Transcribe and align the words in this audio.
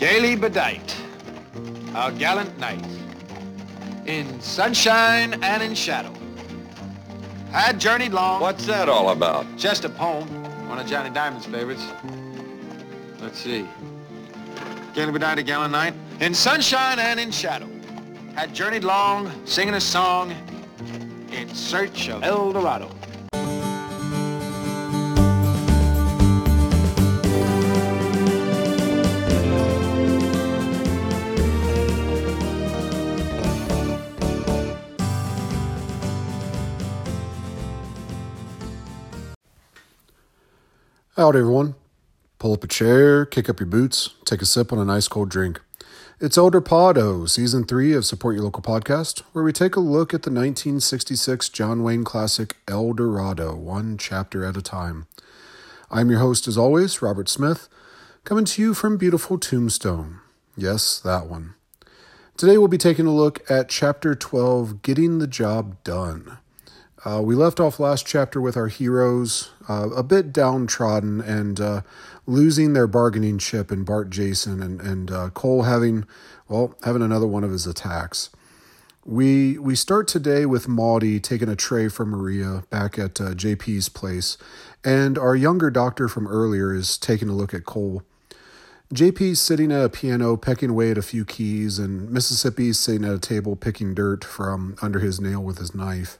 gaily 0.00 0.34
bedight, 0.34 0.96
our 1.94 2.10
gallant 2.12 2.58
knight, 2.58 2.82
in 4.06 4.40
sunshine 4.40 5.38
and 5.44 5.62
in 5.62 5.74
shadow. 5.74 6.10
Had 7.52 7.78
journeyed 7.78 8.12
long. 8.12 8.40
What's 8.40 8.64
that 8.64 8.88
all 8.88 9.10
about? 9.10 9.44
Just 9.58 9.84
a 9.84 9.90
poem, 9.90 10.26
one 10.70 10.78
of 10.78 10.86
Johnny 10.86 11.10
Diamond's 11.10 11.44
favorites. 11.44 11.84
Let's 13.20 13.38
see. 13.38 13.68
Gaily 14.94 15.12
bedight, 15.12 15.36
a 15.36 15.42
gallant 15.42 15.72
knight, 15.72 15.92
in 16.20 16.32
sunshine 16.32 16.98
and 16.98 17.20
in 17.20 17.30
shadow. 17.30 17.68
Had 18.34 18.54
journeyed 18.54 18.84
long, 18.84 19.30
singing 19.44 19.74
a 19.74 19.80
song, 19.82 20.34
in 21.30 21.54
search 21.54 22.08
of 22.08 22.24
El 22.24 22.52
Dorado. 22.52 22.90
Howdy, 41.20 41.40
everyone. 41.40 41.74
Pull 42.38 42.54
up 42.54 42.64
a 42.64 42.66
chair, 42.66 43.26
kick 43.26 43.50
up 43.50 43.60
your 43.60 43.66
boots, 43.66 44.14
take 44.24 44.40
a 44.40 44.46
sip 44.46 44.72
on 44.72 44.78
a 44.78 44.86
nice 44.86 45.06
cold 45.06 45.28
drink. 45.28 45.60
It's 46.18 46.38
El 46.38 46.48
Dorado, 46.48 47.26
Season 47.26 47.64
3 47.64 47.92
of 47.92 48.06
Support 48.06 48.36
Your 48.36 48.44
Local 48.44 48.62
Podcast, 48.62 49.20
where 49.34 49.44
we 49.44 49.52
take 49.52 49.76
a 49.76 49.80
look 49.80 50.14
at 50.14 50.22
the 50.22 50.30
1966 50.30 51.50
John 51.50 51.82
Wayne 51.82 52.04
classic 52.04 52.56
El 52.66 52.94
Dorado, 52.94 53.54
one 53.54 53.98
chapter 53.98 54.46
at 54.46 54.56
a 54.56 54.62
time. 54.62 55.08
I'm 55.90 56.08
your 56.08 56.20
host, 56.20 56.48
as 56.48 56.56
always, 56.56 57.02
Robert 57.02 57.28
Smith, 57.28 57.68
coming 58.24 58.46
to 58.46 58.62
you 58.62 58.72
from 58.72 58.96
beautiful 58.96 59.38
Tombstone. 59.38 60.20
Yes, 60.56 60.98
that 61.00 61.26
one. 61.26 61.52
Today 62.38 62.56
we'll 62.56 62.68
be 62.68 62.78
taking 62.78 63.04
a 63.04 63.14
look 63.14 63.42
at 63.50 63.68
Chapter 63.68 64.14
12 64.14 64.80
Getting 64.80 65.18
the 65.18 65.26
Job 65.26 65.84
Done. 65.84 66.38
Uh, 67.02 67.22
we 67.22 67.34
left 67.34 67.60
off 67.60 67.80
last 67.80 68.06
chapter 68.06 68.40
with 68.40 68.58
our 68.58 68.66
heroes 68.66 69.50
uh, 69.68 69.88
a 69.90 70.02
bit 70.02 70.32
downtrodden 70.32 71.20
and 71.22 71.58
uh, 71.58 71.80
losing 72.26 72.74
their 72.74 72.86
bargaining 72.86 73.38
chip 73.38 73.72
in 73.72 73.84
Bart 73.84 74.10
Jason 74.10 74.62
and, 74.62 74.80
and 74.82 75.10
uh, 75.10 75.30
Cole 75.30 75.62
having, 75.62 76.04
well, 76.46 76.74
having 76.84 77.00
another 77.00 77.26
one 77.26 77.42
of 77.42 77.52
his 77.52 77.66
attacks. 77.66 78.28
We 79.06 79.58
we 79.58 79.76
start 79.76 80.08
today 80.08 80.44
with 80.44 80.68
Maudie 80.68 81.20
taking 81.20 81.48
a 81.48 81.56
tray 81.56 81.88
from 81.88 82.10
Maria 82.10 82.64
back 82.68 82.98
at 82.98 83.18
uh, 83.18 83.30
JP's 83.30 83.88
place, 83.88 84.36
and 84.84 85.16
our 85.16 85.34
younger 85.34 85.70
doctor 85.70 86.06
from 86.06 86.28
earlier 86.28 86.74
is 86.74 86.98
taking 86.98 87.30
a 87.30 87.32
look 87.32 87.54
at 87.54 87.64
Cole. 87.64 88.02
JP's 88.92 89.40
sitting 89.40 89.72
at 89.72 89.84
a 89.84 89.88
piano 89.88 90.36
pecking 90.36 90.68
away 90.68 90.90
at 90.90 90.98
a 90.98 91.02
few 91.02 91.24
keys, 91.24 91.78
and 91.78 92.10
Mississippi's 92.10 92.78
sitting 92.78 93.06
at 93.06 93.14
a 93.14 93.18
table 93.18 93.56
picking 93.56 93.94
dirt 93.94 94.22
from 94.22 94.76
under 94.82 94.98
his 94.98 95.18
nail 95.18 95.42
with 95.42 95.56
his 95.58 95.74
knife. 95.74 96.18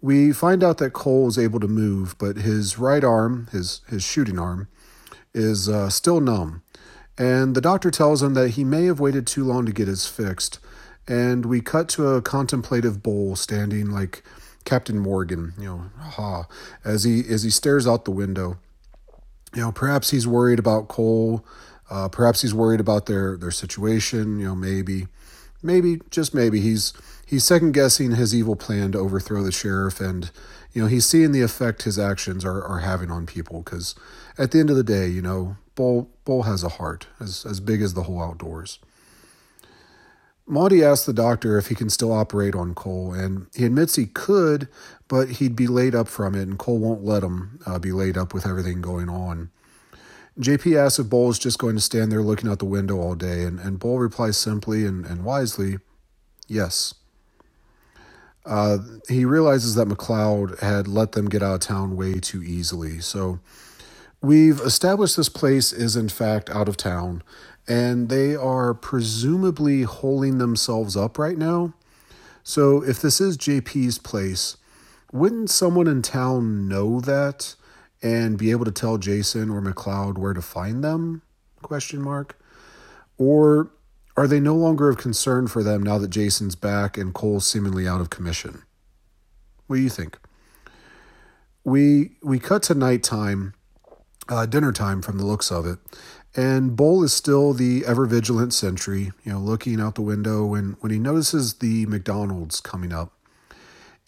We 0.00 0.32
find 0.32 0.62
out 0.62 0.78
that 0.78 0.92
Cole 0.92 1.28
is 1.28 1.38
able 1.38 1.60
to 1.60 1.68
move, 1.68 2.16
but 2.18 2.36
his 2.36 2.78
right 2.78 3.02
arm, 3.02 3.48
his, 3.52 3.80
his 3.88 4.02
shooting 4.04 4.38
arm, 4.38 4.68
is 5.34 5.68
uh, 5.68 5.90
still 5.90 6.20
numb. 6.20 6.62
And 7.18 7.56
the 7.56 7.60
doctor 7.60 7.90
tells 7.90 8.22
him 8.22 8.34
that 8.34 8.50
he 8.50 8.62
may 8.62 8.84
have 8.84 9.00
waited 9.00 9.26
too 9.26 9.44
long 9.44 9.66
to 9.66 9.72
get 9.72 9.88
his 9.88 10.06
fixed. 10.06 10.60
And 11.08 11.46
we 11.46 11.60
cut 11.60 11.88
to 11.90 12.08
a 12.08 12.22
contemplative 12.22 13.02
Bull 13.02 13.34
standing 13.34 13.90
like 13.90 14.22
Captain 14.64 14.98
Morgan, 14.98 15.54
you 15.58 15.64
know, 15.64 15.90
ha, 15.98 16.46
as 16.84 17.04
he 17.04 17.24
as 17.28 17.42
he 17.42 17.50
stares 17.50 17.86
out 17.86 18.04
the 18.04 18.10
window. 18.10 18.58
You 19.54 19.62
know, 19.62 19.72
perhaps 19.72 20.10
he's 20.10 20.26
worried 20.26 20.58
about 20.58 20.88
Cole. 20.88 21.44
Uh, 21.90 22.08
perhaps 22.08 22.42
he's 22.42 22.52
worried 22.52 22.80
about 22.80 23.06
their 23.06 23.36
their 23.38 23.50
situation. 23.50 24.38
You 24.38 24.48
know, 24.48 24.54
maybe, 24.54 25.08
maybe 25.62 26.02
just 26.10 26.34
maybe 26.34 26.60
he's 26.60 26.92
he's 27.28 27.44
second 27.44 27.72
guessing 27.72 28.12
his 28.12 28.34
evil 28.34 28.56
plan 28.56 28.92
to 28.92 28.98
overthrow 28.98 29.42
the 29.42 29.52
sheriff 29.52 30.00
and 30.00 30.30
you 30.72 30.82
know 30.82 30.88
he's 30.88 31.06
seeing 31.06 31.32
the 31.32 31.42
effect 31.42 31.82
his 31.82 31.98
actions 31.98 32.44
are, 32.44 32.62
are 32.64 32.80
having 32.80 33.10
on 33.10 33.26
people 33.26 33.62
because 33.62 33.94
at 34.38 34.50
the 34.50 34.58
end 34.58 34.70
of 34.70 34.76
the 34.76 34.82
day 34.82 35.06
you 35.06 35.22
know 35.22 35.56
bull 35.74 36.10
bull 36.24 36.44
has 36.44 36.64
a 36.64 36.70
heart 36.70 37.06
as, 37.20 37.44
as 37.44 37.60
big 37.60 37.82
as 37.82 37.94
the 37.94 38.04
whole 38.04 38.22
outdoors 38.22 38.78
Maudie 40.50 40.82
asks 40.82 41.04
the 41.04 41.12
doctor 41.12 41.58
if 41.58 41.66
he 41.66 41.74
can 41.74 41.90
still 41.90 42.10
operate 42.10 42.54
on 42.54 42.74
Cole, 42.74 43.12
and 43.12 43.48
he 43.54 43.66
admits 43.66 43.96
he 43.96 44.06
could, 44.06 44.66
but 45.06 45.32
he'd 45.32 45.54
be 45.54 45.66
laid 45.66 45.94
up 45.94 46.08
from 46.08 46.34
it, 46.34 46.48
and 46.48 46.58
Cole 46.58 46.78
won't 46.78 47.04
let 47.04 47.22
him 47.22 47.60
uh, 47.66 47.78
be 47.78 47.92
laid 47.92 48.16
up 48.16 48.32
with 48.32 48.46
everything 48.46 48.80
going 48.80 49.10
on. 49.10 49.50
JP 50.40 50.74
asks 50.74 50.98
if 50.98 51.10
Bull 51.10 51.28
is 51.28 51.38
just 51.38 51.58
going 51.58 51.76
to 51.76 51.82
stand 51.82 52.10
there 52.10 52.22
looking 52.22 52.48
out 52.48 52.60
the 52.60 52.64
window 52.64 52.98
all 52.98 53.14
day, 53.14 53.42
and, 53.42 53.60
and 53.60 53.78
Bull 53.78 53.98
replies 53.98 54.38
simply 54.38 54.86
and, 54.86 55.04
and 55.04 55.22
wisely, 55.22 55.78
yes. 56.46 56.94
Uh, 58.44 58.78
he 59.08 59.24
realizes 59.24 59.74
that 59.74 59.88
McLeod 59.88 60.60
had 60.60 60.88
let 60.88 61.12
them 61.12 61.28
get 61.28 61.42
out 61.42 61.54
of 61.54 61.60
town 61.60 61.96
way 61.96 62.14
too 62.14 62.42
easily. 62.42 63.00
So 63.00 63.40
we've 64.22 64.60
established 64.60 65.16
this 65.16 65.28
place 65.28 65.72
is 65.72 65.96
in 65.96 66.08
fact 66.08 66.48
out 66.50 66.68
of 66.68 66.76
town, 66.76 67.22
and 67.66 68.08
they 68.08 68.34
are 68.34 68.72
presumably 68.72 69.82
holding 69.82 70.38
themselves 70.38 70.96
up 70.96 71.18
right 71.18 71.36
now. 71.36 71.74
So 72.42 72.82
if 72.82 73.02
this 73.02 73.20
is 73.20 73.36
JP's 73.36 73.98
place, 73.98 74.56
wouldn't 75.12 75.50
someone 75.50 75.86
in 75.86 76.02
town 76.02 76.68
know 76.68 77.00
that 77.00 77.54
and 78.02 78.38
be 78.38 78.50
able 78.50 78.64
to 78.64 78.70
tell 78.70 78.96
Jason 78.96 79.50
or 79.50 79.60
McLeod 79.60 80.16
where 80.16 80.32
to 80.32 80.42
find 80.42 80.82
them? 80.82 81.22
Question 81.62 82.00
mark. 82.00 82.38
Or 83.18 83.70
are 84.18 84.26
they 84.26 84.40
no 84.40 84.56
longer 84.56 84.88
of 84.88 84.98
concern 84.98 85.46
for 85.46 85.62
them 85.62 85.82
now 85.82 85.96
that 85.98 86.10
Jason's 86.10 86.56
back 86.56 86.98
and 86.98 87.14
Cole's 87.14 87.46
seemingly 87.46 87.86
out 87.86 88.00
of 88.00 88.10
commission? 88.10 88.64
What 89.68 89.76
do 89.76 89.82
you 89.82 89.88
think? 89.88 90.18
We 91.62 92.16
we 92.22 92.40
cut 92.40 92.64
to 92.64 92.74
nighttime, 92.74 93.54
uh, 94.28 94.46
dinner 94.46 94.72
time 94.72 95.02
from 95.02 95.18
the 95.18 95.24
looks 95.24 95.52
of 95.52 95.66
it, 95.66 95.78
and 96.34 96.74
Bull 96.74 97.04
is 97.04 97.12
still 97.12 97.52
the 97.52 97.84
ever 97.86 98.06
vigilant 98.06 98.52
sentry, 98.52 99.12
you 99.22 99.32
know, 99.32 99.38
looking 99.38 99.80
out 99.80 99.94
the 99.94 100.02
window 100.02 100.44
when 100.46 100.76
when 100.80 100.90
he 100.90 100.98
notices 100.98 101.54
the 101.54 101.86
McDonald's 101.86 102.60
coming 102.60 102.92
up. 102.92 103.12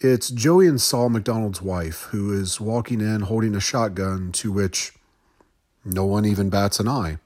It's 0.01 0.29
Joey 0.29 0.67
and 0.67 0.81
Saul 0.81 1.09
McDonald's 1.09 1.61
wife 1.61 2.07
who 2.09 2.33
is 2.33 2.59
walking 2.59 2.99
in 2.99 3.21
holding 3.21 3.55
a 3.55 3.61
shotgun 3.61 4.33
to 4.33 4.51
which 4.51 4.93
no 5.85 6.05
one 6.05 6.25
even 6.25 6.49
bats 6.49 6.79
an 6.81 6.89
eye. 6.89 7.19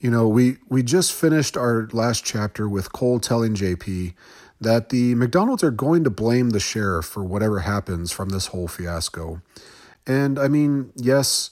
You 0.00 0.12
know, 0.12 0.28
we, 0.28 0.58
we 0.68 0.84
just 0.84 1.12
finished 1.12 1.56
our 1.56 1.88
last 1.92 2.24
chapter 2.24 2.68
with 2.68 2.92
Cole 2.92 3.18
telling 3.18 3.54
JP 3.54 4.14
that 4.60 4.90
the 4.90 5.16
McDonald's 5.16 5.64
are 5.64 5.72
going 5.72 6.04
to 6.04 6.10
blame 6.10 6.50
the 6.50 6.60
sheriff 6.60 7.06
for 7.06 7.24
whatever 7.24 7.60
happens 7.60 8.12
from 8.12 8.28
this 8.28 8.46
whole 8.46 8.68
fiasco. 8.68 9.42
And 10.06 10.38
I 10.38 10.46
mean, 10.46 10.92
yes, 10.94 11.50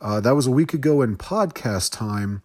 uh, 0.00 0.20
that 0.20 0.34
was 0.34 0.46
a 0.46 0.50
week 0.50 0.74
ago 0.74 1.00
in 1.00 1.16
podcast 1.16 1.96
time, 1.96 2.42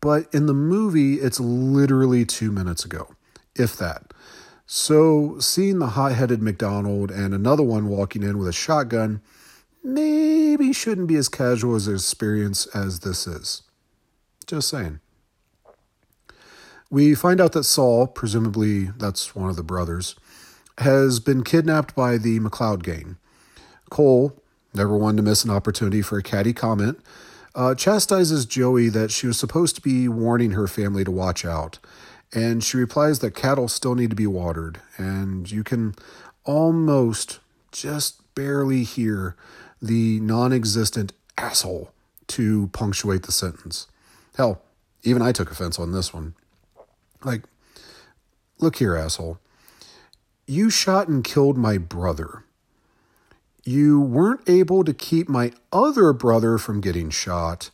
but 0.00 0.32
in 0.32 0.46
the 0.46 0.54
movie, 0.54 1.14
it's 1.14 1.38
literally 1.38 2.24
two 2.24 2.50
minutes 2.50 2.84
ago, 2.86 3.14
if 3.54 3.76
that. 3.76 4.14
So 4.66 5.38
seeing 5.38 5.80
the 5.80 5.88
hot 5.88 6.12
headed 6.12 6.40
McDonald 6.40 7.10
and 7.10 7.34
another 7.34 7.62
one 7.62 7.88
walking 7.88 8.22
in 8.22 8.38
with 8.38 8.48
a 8.48 8.52
shotgun 8.52 9.20
maybe 9.82 10.72
shouldn't 10.72 11.08
be 11.08 11.16
as 11.16 11.28
casual 11.28 11.74
as 11.74 11.86
an 11.88 11.94
experience 11.94 12.66
as 12.68 13.00
this 13.00 13.26
is. 13.26 13.63
Just 14.46 14.68
saying. 14.68 15.00
We 16.90 17.14
find 17.14 17.40
out 17.40 17.52
that 17.52 17.64
Saul, 17.64 18.06
presumably 18.06 18.84
that's 18.96 19.34
one 19.34 19.50
of 19.50 19.56
the 19.56 19.62
brothers, 19.62 20.14
has 20.78 21.18
been 21.18 21.42
kidnapped 21.42 21.94
by 21.94 22.18
the 22.18 22.38
McLeod 22.40 22.82
gang. 22.82 23.16
Cole, 23.90 24.36
never 24.74 24.96
one 24.96 25.16
to 25.16 25.22
miss 25.22 25.44
an 25.44 25.50
opportunity 25.50 26.02
for 26.02 26.18
a 26.18 26.22
catty 26.22 26.52
comment, 26.52 27.00
uh, 27.54 27.74
chastises 27.74 28.44
Joey 28.46 28.88
that 28.88 29.10
she 29.10 29.26
was 29.26 29.38
supposed 29.38 29.76
to 29.76 29.82
be 29.82 30.08
warning 30.08 30.52
her 30.52 30.66
family 30.66 31.04
to 31.04 31.10
watch 31.10 31.44
out. 31.44 31.78
And 32.32 32.64
she 32.64 32.76
replies 32.76 33.20
that 33.20 33.34
cattle 33.34 33.68
still 33.68 33.94
need 33.94 34.10
to 34.10 34.16
be 34.16 34.26
watered. 34.26 34.80
And 34.96 35.50
you 35.50 35.62
can 35.62 35.94
almost 36.44 37.38
just 37.70 38.20
barely 38.34 38.82
hear 38.82 39.36
the 39.80 40.18
non 40.20 40.52
existent 40.52 41.12
asshole 41.38 41.92
to 42.28 42.68
punctuate 42.72 43.22
the 43.22 43.32
sentence. 43.32 43.86
Hell, 44.36 44.62
even 45.02 45.22
I 45.22 45.32
took 45.32 45.50
offense 45.50 45.78
on 45.78 45.92
this 45.92 46.12
one. 46.12 46.34
Like, 47.22 47.42
look 48.58 48.76
here, 48.76 48.96
asshole. 48.96 49.38
You 50.46 50.70
shot 50.70 51.08
and 51.08 51.24
killed 51.24 51.56
my 51.56 51.78
brother. 51.78 52.44
You 53.64 54.00
weren't 54.00 54.48
able 54.48 54.84
to 54.84 54.92
keep 54.92 55.28
my 55.28 55.52
other 55.72 56.12
brother 56.12 56.58
from 56.58 56.82
getting 56.82 57.08
shot. 57.08 57.70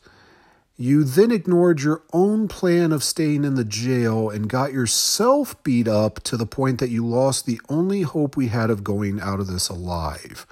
You 0.77 1.03
then 1.03 1.31
ignored 1.31 1.81
your 1.81 2.01
own 2.13 2.47
plan 2.47 2.91
of 2.91 3.03
staying 3.03 3.43
in 3.43 3.55
the 3.55 3.65
jail 3.65 4.29
and 4.29 4.49
got 4.49 4.71
yourself 4.71 5.61
beat 5.63 5.87
up 5.87 6.21
to 6.23 6.37
the 6.37 6.45
point 6.45 6.79
that 6.79 6.89
you 6.89 7.05
lost 7.05 7.45
the 7.45 7.59
only 7.69 8.03
hope 8.03 8.37
we 8.37 8.47
had 8.47 8.69
of 8.69 8.83
going 8.83 9.19
out 9.19 9.39
of 9.39 9.47
this 9.47 9.67
alive. 9.67 10.47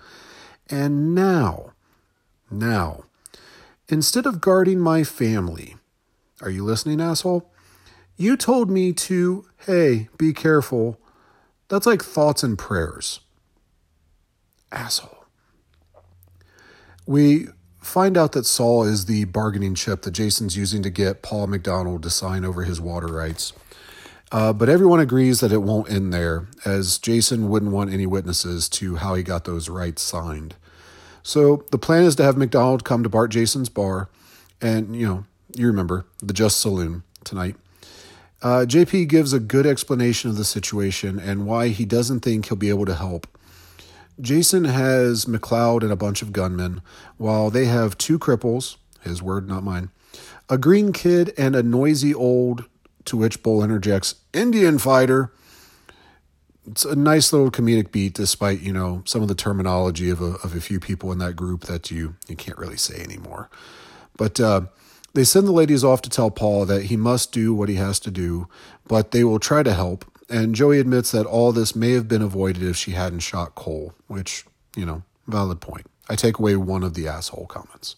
And 0.70 1.16
now, 1.16 1.72
now, 2.52 3.06
instead 3.88 4.26
of 4.26 4.42
guarding 4.42 4.80
my 4.80 5.04
family, 5.04 5.78
Are 6.42 6.50
you 6.50 6.64
listening, 6.64 7.02
asshole? 7.02 7.52
You 8.16 8.38
told 8.38 8.70
me 8.70 8.94
to, 8.94 9.46
hey, 9.66 10.10
be 10.18 10.34
careful. 10.34 11.00
That's 11.68 11.86
like 11.86 12.04
thoughts 12.04 12.44
and 12.44 12.58
prayers. 12.58 13.20
Asshole. 14.72 15.26
We 17.06 17.48
find 17.82 18.18
out 18.18 18.34
that 18.34 18.46
Saul 18.46 18.84
is 18.84 19.06
the 19.06 19.26
bargaining 19.26 19.76
chip 19.76 20.04
that 20.04 20.12
Jason's 20.12 20.56
using 20.56 20.84
to 20.84 20.90
get 20.90 21.22
Paul 21.22 21.48
McDonald 21.48 22.04
to 22.04 22.10
sign 22.10 22.46
over 22.46 22.64
his 22.64 22.80
water 22.80 23.08
rights. 23.08 23.54
Uh, 24.32 24.54
but 24.54 24.70
everyone 24.70 25.00
agrees 25.00 25.40
that 25.40 25.52
it 25.52 25.64
won't 25.64 25.92
end 25.92 26.14
there, 26.14 26.48
as 26.64 27.00
Jason 27.00 27.50
wouldn't 27.50 27.72
want 27.72 27.92
any 27.92 28.06
witnesses 28.06 28.70
to 28.70 28.98
how 28.98 29.16
he 29.16 29.24
got 29.24 29.46
those 29.46 29.70
rights 29.70 30.04
signed. 30.04 30.56
So 31.24 31.66
the 31.72 31.80
plan 31.80 32.04
is 32.04 32.16
to 32.18 32.24
have 32.24 32.38
McDonald 32.38 32.84
come 32.84 33.02
to 33.02 33.10
Bart 33.10 33.32
Jason's 33.32 33.70
bar, 33.70 34.10
and 34.62 34.96
you 34.96 35.08
know, 35.08 35.26
you 35.56 35.68
remember 35.68 36.06
the 36.20 36.34
Just 36.34 36.60
Saloon 36.60 37.04
tonight. 37.24 37.56
Uh, 38.42 38.66
JP 38.68 39.10
gives 39.10 39.34
a 39.34 39.40
good 39.40 39.66
explanation 39.66 40.30
of 40.30 40.38
the 40.38 40.46
situation 40.46 41.20
and 41.20 41.46
why 41.46 41.70
he 41.70 41.86
doesn't 41.86 42.22
think 42.22 42.48
he'll 42.48 42.58
be 42.58 42.70
able 42.70 42.86
to 42.86 42.96
help. 42.96 43.28
Jason 44.22 44.66
has 44.66 45.26
McLeod 45.26 45.82
and 45.82 45.92
a 45.92 45.98
bunch 45.98 46.22
of 46.22 46.34
gunmen, 46.34 46.82
while 47.18 47.50
they 47.50 47.66
have 47.66 47.98
two 47.98 48.20
cripples, 48.20 48.78
his 49.02 49.22
word, 49.22 49.48
not 49.48 49.64
mine, 49.64 49.90
a 50.50 50.58
green 50.58 50.92
kid, 50.92 51.34
and 51.38 51.56
a 51.56 51.64
noisy 51.64 52.14
old 52.14 52.66
to 53.06 53.18
which 53.18 53.42
Bull 53.44 53.64
interjects, 53.64 54.16
Indian 54.34 54.78
fighter. 54.78 55.32
It's 56.70 56.86
a 56.86 56.96
nice 56.96 57.32
little 57.32 57.50
comedic 57.50 57.92
beat, 57.92 58.14
despite, 58.14 58.60
you 58.62 58.74
know, 58.74 59.04
some 59.06 59.22
of 59.22 59.28
the 59.28 59.36
terminology 59.36 60.10
of 60.10 60.22
a, 60.22 60.36
of 60.44 60.56
a 60.56 60.62
few 60.62 60.80
people 60.80 61.12
in 61.12 61.18
that 61.20 61.36
group 61.36 61.62
that 61.62 61.90
you, 61.90 62.16
you 62.28 62.36
can't 62.36 62.58
really 62.58 62.78
say 62.78 63.02
anymore. 63.02 63.50
But 64.18 64.40
uh, 64.40 64.62
they 65.14 65.24
send 65.24 65.48
the 65.48 65.52
ladies 65.52 65.84
off 65.84 66.02
to 66.04 66.10
tell 66.10 66.32
Paul 66.32 66.66
that 66.66 66.84
he 66.84 66.98
must 66.98 67.32
do 67.32 67.54
what 67.54 67.70
he 67.70 67.76
has 67.76 68.00
to 68.02 68.12
do, 68.12 68.48
but 68.88 69.12
they 69.12 69.24
will 69.24 69.40
try 69.40 69.64
to 69.64 69.74
help. 69.74 70.06
And 70.30 70.54
Joey 70.54 70.80
admits 70.80 71.12
that 71.12 71.26
all 71.26 71.52
this 71.52 71.76
may 71.76 71.92
have 71.92 72.08
been 72.08 72.22
avoided 72.22 72.62
if 72.64 72.78
she 72.78 72.92
hadn't 72.92 73.20
shot 73.20 73.56
Cole, 73.56 73.94
which, 74.08 74.46
you 74.76 74.86
know, 74.86 75.04
valid 75.28 75.60
point. 75.60 75.88
I 76.08 76.16
take 76.16 76.38
away 76.38 76.56
one 76.56 76.84
of 76.84 76.94
the 76.94 77.08
asshole 77.08 77.48
comments. 77.48 77.96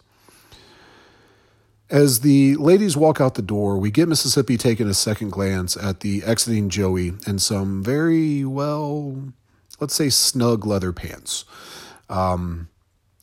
As 1.90 2.20
the 2.20 2.56
ladies 2.56 2.96
walk 2.96 3.20
out 3.20 3.34
the 3.34 3.42
door, 3.42 3.76
we 3.76 3.90
get 3.90 4.08
Mississippi 4.08 4.56
taking 4.56 4.88
a 4.88 4.94
second 4.94 5.30
glance 5.30 5.76
at 5.76 6.00
the 6.00 6.22
exiting 6.24 6.70
Joey 6.70 7.12
in 7.26 7.38
some 7.38 7.82
very, 7.84 8.46
well, 8.46 9.34
let's 9.78 9.94
say 9.94 10.08
snug 10.08 10.64
leather 10.64 10.92
pants. 10.92 11.44
Um, 12.08 12.68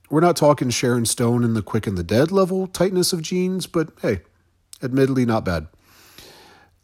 we're 0.09 0.21
not 0.21 0.35
talking 0.35 0.69
Sharon 0.69 1.05
Stone 1.05 1.43
in 1.43 1.53
the 1.53 1.61
quick 1.61 1.87
and 1.87 1.97
the 1.97 2.03
dead 2.03 2.31
level 2.31 2.67
tightness 2.67 3.13
of 3.13 3.21
jeans, 3.21 3.67
but 3.67 3.89
hey, 4.01 4.21
admittedly 4.81 5.25
not 5.25 5.45
bad. 5.45 5.67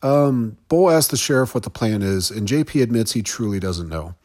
Um, 0.02 0.58
Bull 0.70 0.92
asks 0.92 1.10
the 1.10 1.18
sheriff 1.18 1.56
what 1.56 1.64
the 1.64 1.70
plan 1.70 2.02
is, 2.02 2.30
and 2.30 2.48
JP 2.48 2.84
admits 2.84 3.14
he 3.14 3.24
truly 3.24 3.60
doesn't 3.60 3.90
know. 3.90 4.16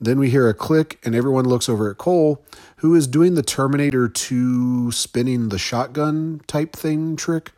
Then 0.00 0.18
we 0.18 0.28
hear 0.28 0.48
a 0.48 0.54
click, 0.54 0.98
and 1.04 1.14
everyone 1.14 1.46
looks 1.46 1.68
over 1.68 1.90
at 1.90 1.96
Cole, 1.96 2.44
who 2.76 2.94
is 2.94 3.06
doing 3.06 3.34
the 3.34 3.42
Terminator 3.42 4.08
2 4.08 4.92
spinning 4.92 5.48
the 5.48 5.58
shotgun 5.58 6.42
type 6.46 6.76
thing 6.76 7.16
trick. 7.16 7.52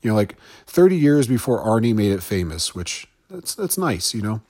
You 0.00 0.10
know, 0.10 0.16
like 0.16 0.36
30 0.66 0.96
years 0.96 1.26
before 1.26 1.62
Arnie 1.62 1.94
made 1.94 2.12
it 2.12 2.22
famous, 2.22 2.74
which 2.74 3.06
that's 3.28 3.54
that's 3.54 3.76
nice, 3.76 4.14
you 4.14 4.22
know. 4.22 4.40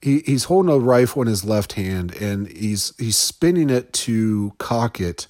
He 0.00 0.20
he's 0.20 0.44
holding 0.44 0.72
a 0.72 0.78
rifle 0.78 1.22
in 1.22 1.28
his 1.28 1.44
left 1.44 1.74
hand 1.74 2.14
and 2.20 2.48
he's 2.48 2.92
he's 2.98 3.16
spinning 3.16 3.70
it 3.70 3.92
to 3.94 4.52
cock 4.58 5.00
it. 5.00 5.26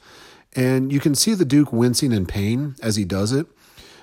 And 0.55 0.93
you 0.93 1.00
can 1.00 1.15
see 1.15 1.35
the 1.35 1.44
Duke 1.44 1.73
wincing 1.73 2.12
in 2.12 2.26
pain 2.26 2.75
as 2.82 2.97
he 2.97 3.05
does 3.05 3.32
it. 3.32 3.47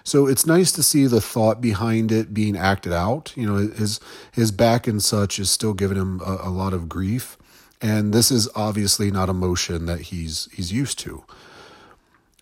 So 0.06 0.28
it's 0.28 0.46
nice 0.46 0.72
to 0.74 0.84
see 0.84 1.08
the 1.08 1.20
thought 1.20 1.60
behind 1.60 2.12
it 2.12 2.32
being 2.32 2.56
acted 2.56 2.94
out. 2.94 3.34
You 3.36 3.48
know, 3.48 3.56
his 3.56 4.00
his 4.32 4.52
back 4.52 4.86
and 4.88 5.02
such 5.02 5.40
is 5.40 5.50
still 5.50 5.74
giving 5.74 5.98
him 5.98 6.22
a, 6.24 6.38
a 6.44 6.50
lot 6.50 6.74
of 6.74 6.88
grief, 6.88 7.38
and 7.82 8.14
this 8.14 8.30
is 8.30 8.48
obviously 8.56 9.10
not 9.10 9.30
a 9.30 9.34
motion 9.34 9.88
that 9.88 10.02
he's 10.02 10.48
he's 10.54 10.72
used 10.72 11.00
to. 11.00 11.24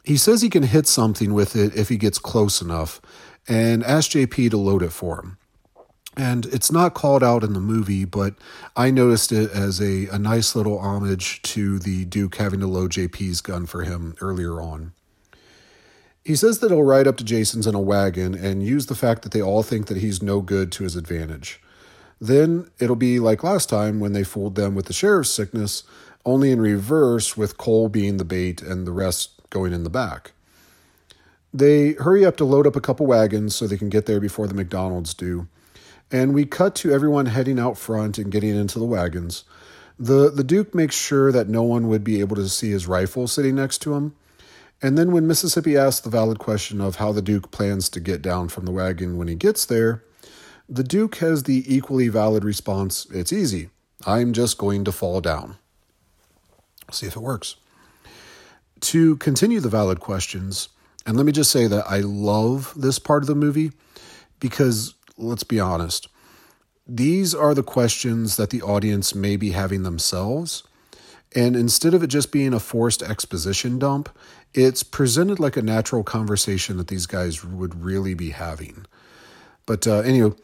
He 0.03 0.17
says 0.17 0.41
he 0.41 0.49
can 0.49 0.63
hit 0.63 0.87
something 0.87 1.33
with 1.33 1.55
it 1.55 1.73
if 1.73 1.87
he 1.87 1.95
gets 1.95 2.19
close 2.19 2.61
enough, 2.61 2.99
and 3.47 3.81
asks 3.85 4.13
JP 4.13 4.49
to 4.49 4.57
load 4.57 4.83
it 4.83 4.91
for 4.91 5.21
him. 5.21 5.37
And 6.15 6.45
it's 6.47 6.71
not 6.71 6.93
called 6.93 7.23
out 7.23 7.43
in 7.43 7.53
the 7.53 7.59
movie, 7.59 8.05
but 8.05 8.35
I 8.75 8.91
noticed 8.91 9.31
it 9.31 9.49
as 9.51 9.81
a, 9.81 10.07
a 10.07 10.19
nice 10.19 10.55
little 10.55 10.77
homage 10.77 11.41
to 11.43 11.79
the 11.79 12.05
Duke 12.05 12.35
having 12.35 12.59
to 12.59 12.67
load 12.67 12.91
JP's 12.91 13.41
gun 13.41 13.65
for 13.65 13.83
him 13.83 14.15
earlier 14.21 14.61
on. 14.61 14.93
He 16.23 16.35
says 16.35 16.59
that 16.59 16.71
he'll 16.71 16.83
ride 16.83 17.07
up 17.07 17.17
to 17.17 17.23
Jason's 17.23 17.67
in 17.67 17.75
a 17.75 17.81
wagon 17.81 18.33
and 18.33 18.63
use 18.63 18.85
the 18.85 18.95
fact 18.95 19.23
that 19.23 19.31
they 19.31 19.41
all 19.41 19.63
think 19.63 19.87
that 19.87 19.97
he's 19.97 20.21
no 20.21 20.39
good 20.39 20.71
to 20.73 20.83
his 20.83 20.95
advantage. 20.95 21.59
Then 22.21 22.69
it'll 22.79 22.95
be 22.95 23.19
like 23.19 23.43
last 23.43 23.67
time 23.67 23.99
when 23.99 24.13
they 24.13 24.23
fooled 24.23 24.55
them 24.55 24.75
with 24.75 24.85
the 24.85 24.93
sheriff's 24.93 25.31
sickness, 25.31 25.83
only 26.25 26.51
in 26.51 26.61
reverse, 26.61 27.35
with 27.35 27.57
Cole 27.57 27.89
being 27.89 28.15
the 28.17 28.23
bait 28.23 28.61
and 28.61 28.87
the 28.87 28.93
rest 28.93 29.31
going 29.49 29.73
in 29.73 29.83
the 29.83 29.89
back. 29.89 30.31
They 31.53 31.91
hurry 31.93 32.23
up 32.25 32.37
to 32.37 32.45
load 32.45 32.65
up 32.65 32.77
a 32.77 32.81
couple 32.81 33.05
wagons 33.05 33.55
so 33.55 33.67
they 33.67 33.77
can 33.77 33.89
get 33.89 34.05
there 34.05 34.21
before 34.21 34.47
the 34.47 34.53
McDonald's 34.53 35.13
do. 35.13 35.47
And 36.13 36.33
we 36.33 36.45
cut 36.45 36.75
to 36.75 36.93
everyone 36.93 37.25
heading 37.25 37.59
out 37.59 37.77
front 37.77 38.17
and 38.17 38.31
getting 38.31 38.55
into 38.55 38.79
the 38.79 38.85
wagons. 38.85 39.43
The, 39.99 40.29
the 40.29 40.43
Duke 40.43 40.73
makes 40.73 40.95
sure 40.95 41.31
that 41.33 41.49
no 41.49 41.63
one 41.63 41.89
would 41.89 42.05
be 42.05 42.21
able 42.21 42.37
to 42.37 42.47
see 42.47 42.71
his 42.71 42.87
rifle 42.87 43.27
sitting 43.27 43.55
next 43.55 43.79
to 43.79 43.95
him 43.95 44.15
and 44.83 44.97
then 44.97 45.13
when 45.13 45.25
Mississippi 45.25 45.77
asks 45.77 46.01
the 46.01 46.09
valid 46.09 46.39
question 46.39 46.81
of 46.81 46.97
how 46.97 47.13
the 47.13 47.21
Duke 47.21 47.51
plans 47.51 47.87
to 47.87 48.01
get 48.01 48.21
down 48.21 48.49
from 48.49 48.65
the 48.65 48.71
wagon 48.71 49.17
when 49.17 49.29
he 49.29 49.35
gets 49.35 49.65
there, 49.65 50.03
the 50.67 50.83
Duke 50.83 51.15
has 51.15 51.43
the 51.43 51.63
equally 51.73 52.09
valid 52.09 52.43
response 52.43 53.07
It's 53.09 53.31
easy. 53.31 53.69
I'm 54.05 54.33
just 54.33 54.57
going 54.57 54.83
to 54.83 54.91
fall 54.91 55.21
down. 55.21 55.55
see 56.91 57.07
if 57.07 57.15
it 57.15 57.21
works. 57.21 57.55
To 58.81 59.15
continue 59.15 59.61
the 59.61 59.69
valid 59.69 60.01
questions, 60.01 60.67
and 61.05 61.15
let 61.15 61.25
me 61.25 61.31
just 61.31 61.51
say 61.51 61.65
that 61.67 61.85
I 61.89 61.99
love 61.99 62.73
this 62.75 62.99
part 62.99 63.23
of 63.23 63.27
the 63.27 63.35
movie 63.35 63.71
because, 64.41 64.95
let's 65.17 65.43
be 65.43 65.59
honest, 65.59 66.07
these 66.85 67.33
are 67.33 67.53
the 67.53 67.63
questions 67.63 68.35
that 68.37 68.49
the 68.49 68.61
audience 68.61 69.15
may 69.15 69.37
be 69.37 69.51
having 69.51 69.83
themselves. 69.83 70.63
And 71.35 71.55
instead 71.55 71.93
of 71.93 72.03
it 72.03 72.07
just 72.07 72.31
being 72.31 72.53
a 72.53 72.59
forced 72.59 73.01
exposition 73.01 73.79
dump, 73.79 74.09
it's 74.53 74.83
presented 74.83 75.39
like 75.39 75.57
a 75.57 75.61
natural 75.61 76.03
conversation 76.03 76.77
that 76.77 76.87
these 76.87 77.05
guys 77.07 77.43
would 77.43 77.83
really 77.83 78.13
be 78.13 78.31
having. 78.31 78.85
But 79.65 79.87
uh, 79.87 79.99
anyway, 79.99 80.35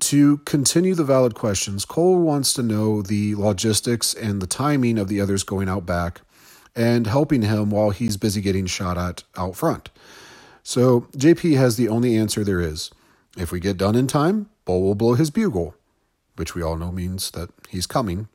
to 0.00 0.38
continue 0.38 0.94
the 0.94 1.04
valid 1.04 1.34
questions, 1.34 1.84
Cole 1.84 2.18
wants 2.18 2.52
to 2.54 2.62
know 2.62 3.02
the 3.02 3.36
logistics 3.36 4.14
and 4.14 4.42
the 4.42 4.48
timing 4.48 4.98
of 4.98 5.08
the 5.08 5.20
others 5.20 5.44
going 5.44 5.68
out 5.68 5.86
back 5.86 6.22
and 6.74 7.06
helping 7.06 7.42
him 7.42 7.70
while 7.70 7.90
he's 7.90 8.16
busy 8.16 8.40
getting 8.40 8.66
shot 8.66 8.98
at 8.98 9.22
out 9.36 9.54
front. 9.54 9.90
So 10.62 11.02
JP 11.16 11.56
has 11.56 11.76
the 11.76 11.88
only 11.88 12.16
answer 12.16 12.42
there 12.42 12.60
is. 12.60 12.90
If 13.36 13.50
we 13.50 13.60
get 13.60 13.76
done 13.76 13.94
in 13.94 14.06
time, 14.06 14.50
Bull 14.64 14.82
will 14.82 14.94
blow 14.94 15.14
his 15.14 15.30
bugle, 15.30 15.74
which 16.36 16.54
we 16.54 16.62
all 16.62 16.76
know 16.76 16.92
means 16.92 17.30
that 17.32 17.50
he's 17.68 17.86
coming. 17.86 18.28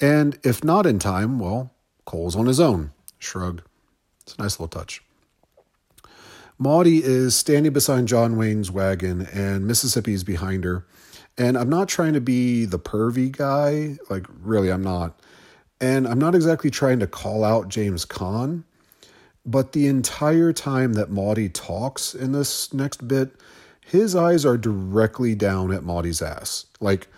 And 0.00 0.38
if 0.42 0.62
not 0.62 0.86
in 0.86 0.98
time, 0.98 1.38
well, 1.38 1.72
Cole's 2.04 2.36
on 2.36 2.46
his 2.46 2.60
own. 2.60 2.92
Shrug. 3.18 3.62
It's 4.22 4.34
a 4.34 4.42
nice 4.42 4.60
little 4.60 4.68
touch. 4.68 5.02
Maudie 6.58 7.02
is 7.02 7.36
standing 7.36 7.72
beside 7.72 8.06
John 8.06 8.36
Wayne's 8.36 8.70
wagon, 8.70 9.26
and 9.32 9.66
Mississippi's 9.66 10.24
behind 10.24 10.64
her. 10.64 10.84
And 11.36 11.56
I'm 11.56 11.70
not 11.70 11.88
trying 11.88 12.14
to 12.14 12.20
be 12.20 12.64
the 12.64 12.80
pervy 12.80 13.30
guy. 13.30 13.96
Like, 14.10 14.26
really, 14.42 14.70
I'm 14.70 14.82
not. 14.82 15.20
And 15.80 16.08
I'm 16.08 16.18
not 16.18 16.34
exactly 16.34 16.70
trying 16.70 16.98
to 16.98 17.06
call 17.06 17.44
out 17.44 17.68
James 17.68 18.04
Caan. 18.04 18.64
But 19.46 19.72
the 19.72 19.86
entire 19.86 20.52
time 20.52 20.94
that 20.94 21.10
Maudie 21.10 21.48
talks 21.48 22.12
in 22.12 22.32
this 22.32 22.72
next 22.74 23.06
bit, 23.06 23.30
his 23.88 24.14
eyes 24.14 24.44
are 24.44 24.58
directly 24.58 25.34
down 25.34 25.72
at 25.72 25.82
Maudie's 25.82 26.20
ass. 26.20 26.66
Like, 26.78 27.08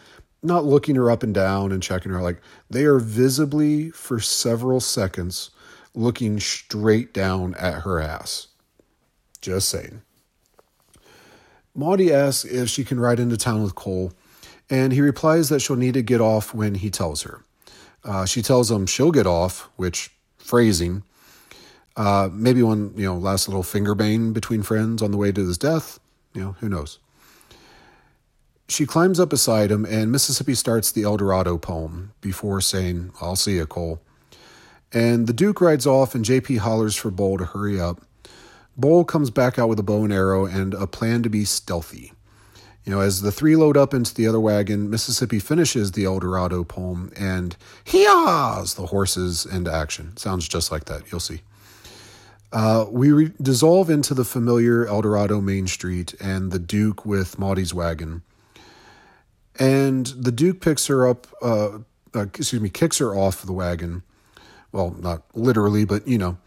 not 0.41 0.65
looking 0.65 0.95
her 0.95 1.11
up 1.11 1.25
and 1.25 1.35
down 1.35 1.73
and 1.73 1.83
checking 1.83 2.13
her. 2.13 2.23
Like, 2.23 2.41
they 2.71 2.85
are 2.85 3.01
visibly, 3.01 3.91
for 3.91 4.21
several 4.21 4.79
seconds, 4.79 5.51
looking 5.97 6.39
straight 6.39 7.13
down 7.13 7.57
at 7.57 7.83
her 7.83 8.01
ass. 8.01 8.47
Just 9.41 9.69
saying. 9.69 10.03
Maudie 11.75 12.13
asks 12.13 12.45
if 12.45 12.69
she 12.69 12.85
can 12.85 13.01
ride 13.01 13.19
into 13.19 13.37
town 13.37 13.65
with 13.65 13.75
Cole, 13.75 14.13
and 14.71 14.93
he 14.93 15.01
replies 15.01 15.49
that 15.49 15.59
she'll 15.59 15.75
need 15.75 15.95
to 15.95 16.03
get 16.03 16.21
off 16.21 16.55
when 16.55 16.77
he 16.77 16.89
tells 16.89 17.23
her. 17.23 17.45
Uh, 18.05 18.25
she 18.25 18.43
tells 18.43 18.71
him 18.71 18.87
she'll 18.87 19.11
get 19.11 19.27
off, 19.27 19.69
which 19.75 20.13
phrasing. 20.39 21.03
Uh, 21.97 22.29
maybe 22.33 22.63
one, 22.63 22.93
you 22.97 23.07
know, 23.07 23.17
last 23.17 23.49
little 23.49 23.65
finger 23.65 23.97
bang 23.97 24.33
between 24.33 24.63
friends 24.63 25.03
on 25.03 25.11
the 25.11 25.17
way 25.17 25.33
to 25.33 25.45
his 25.45 25.59
death. 25.59 25.99
You 26.35 26.41
know, 26.43 26.57
who 26.61 26.69
knows? 26.69 26.99
She 28.69 28.87
climbs 28.87 29.19
up 29.19 29.31
beside 29.31 29.73
him, 29.73 29.85
and 29.85 30.13
Mississippi 30.13 30.55
starts 30.55 30.93
the 30.93 31.03
El 31.03 31.17
Dorado 31.17 31.59
poem 31.59 32.13
before 32.21 32.61
saying, 32.61 33.13
I'll 33.21 33.35
see 33.35 33.57
you, 33.57 33.67
Cole. 33.67 34.01
And 34.93 35.27
the 35.27 35.33
Duke 35.33 35.61
rides 35.61 35.87
off, 35.87 36.15
and 36.15 36.25
JP 36.25 36.59
hollers 36.59 36.95
for 36.95 37.11
Bull 37.11 37.37
to 37.39 37.47
hurry 37.47 37.81
up. 37.81 38.01
Bull 38.77 39.05
comes 39.05 39.31
back 39.31 39.59
out 39.59 39.69
with 39.69 39.81
a 39.81 39.83
bow 39.83 40.05
and 40.05 40.13
arrow 40.13 40.47
and 40.47 40.73
a 40.75 40.87
plan 40.87 41.23
to 41.25 41.29
be 41.29 41.45
stealthy. 41.45 42.13
You 42.85 42.93
know, 42.93 43.01
as 43.01 43.21
the 43.21 43.33
three 43.33 43.57
load 43.57 43.77
up 43.77 43.93
into 43.93 44.15
the 44.15 44.27
other 44.27 44.41
wagon, 44.41 44.89
Mississippi 44.89 45.39
finishes 45.39 45.93
the 45.93 46.05
El 46.05 46.21
Dorado 46.21 46.65
poem 46.65 47.13
and 47.15 47.57
heehaws 47.85 48.77
the 48.77 48.87
horses 48.87 49.45
into 49.45 49.73
action. 49.73 50.17
Sounds 50.17 50.49
just 50.49 50.73
like 50.73 50.87
that. 50.87 51.11
You'll 51.11 51.21
see. 51.21 51.43
Uh, 52.53 52.87
we 52.91 53.13
re- 53.13 53.33
dissolve 53.41 53.91
into 53.91 54.15
the 54.15 54.25
familiar 54.25 54.87
El 54.87 55.03
Dorado 55.03 55.41
Main 55.41 55.67
Street 55.67 56.15
and 56.21 56.51
the 56.51 56.59
Duke 56.59 57.07
with 57.07 57.39
Maudie's 57.39 57.73
wagon. 57.73 58.23
And 59.59 60.07
the 60.07 60.33
Duke 60.33 60.61
picks 60.61 60.87
her 60.87 61.07
up, 61.07 61.27
uh, 61.43 61.79
uh, 62.15 62.23
excuse 62.23 62.61
me, 62.61 62.71
kicks 62.71 62.99
her 62.99 63.15
off 63.15 63.43
the 63.43 63.53
wagon. 63.53 64.03
Well, 64.73 64.97
not 64.99 65.23
literally, 65.35 65.85
but 65.85 66.07
you 66.09 66.19
know. 66.19 66.39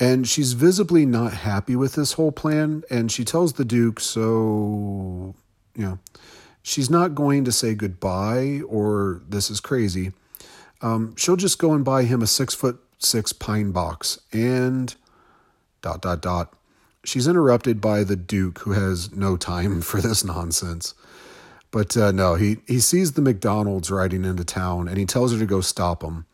And 0.00 0.28
she's 0.28 0.52
visibly 0.52 1.04
not 1.04 1.32
happy 1.32 1.74
with 1.74 1.94
this 1.94 2.12
whole 2.12 2.30
plan. 2.30 2.84
And 2.88 3.10
she 3.10 3.24
tells 3.24 3.54
the 3.54 3.64
Duke, 3.64 3.98
so, 3.98 5.34
you 5.74 5.84
know, 5.84 5.98
she's 6.62 6.88
not 6.88 7.16
going 7.16 7.44
to 7.44 7.52
say 7.52 7.74
goodbye 7.74 8.60
or 8.68 9.22
this 9.28 9.50
is 9.50 9.58
crazy. 9.58 10.12
Um, 10.82 11.16
she'll 11.16 11.36
just 11.36 11.58
go 11.58 11.72
and 11.72 11.84
buy 11.84 12.04
him 12.04 12.22
a 12.22 12.28
six 12.28 12.54
foot 12.54 12.80
six 12.98 13.32
pine 13.32 13.72
box 13.72 14.20
and 14.32 14.94
dot 15.82 16.02
dot 16.02 16.20
dot. 16.20 16.52
She's 17.04 17.28
interrupted 17.28 17.80
by 17.80 18.04
the 18.04 18.16
Duke, 18.16 18.60
who 18.60 18.72
has 18.72 19.14
no 19.14 19.36
time 19.36 19.80
for 19.82 20.00
this 20.00 20.24
nonsense. 20.24 20.94
But 21.70 21.96
uh, 21.96 22.12
no, 22.12 22.34
he 22.34 22.58
he 22.66 22.80
sees 22.80 23.12
the 23.12 23.22
McDonald's 23.22 23.90
riding 23.90 24.24
into 24.24 24.44
town, 24.44 24.88
and 24.88 24.96
he 24.96 25.04
tells 25.04 25.32
her 25.32 25.38
to 25.38 25.46
go 25.46 25.60
stop 25.60 26.02
him. 26.02 26.24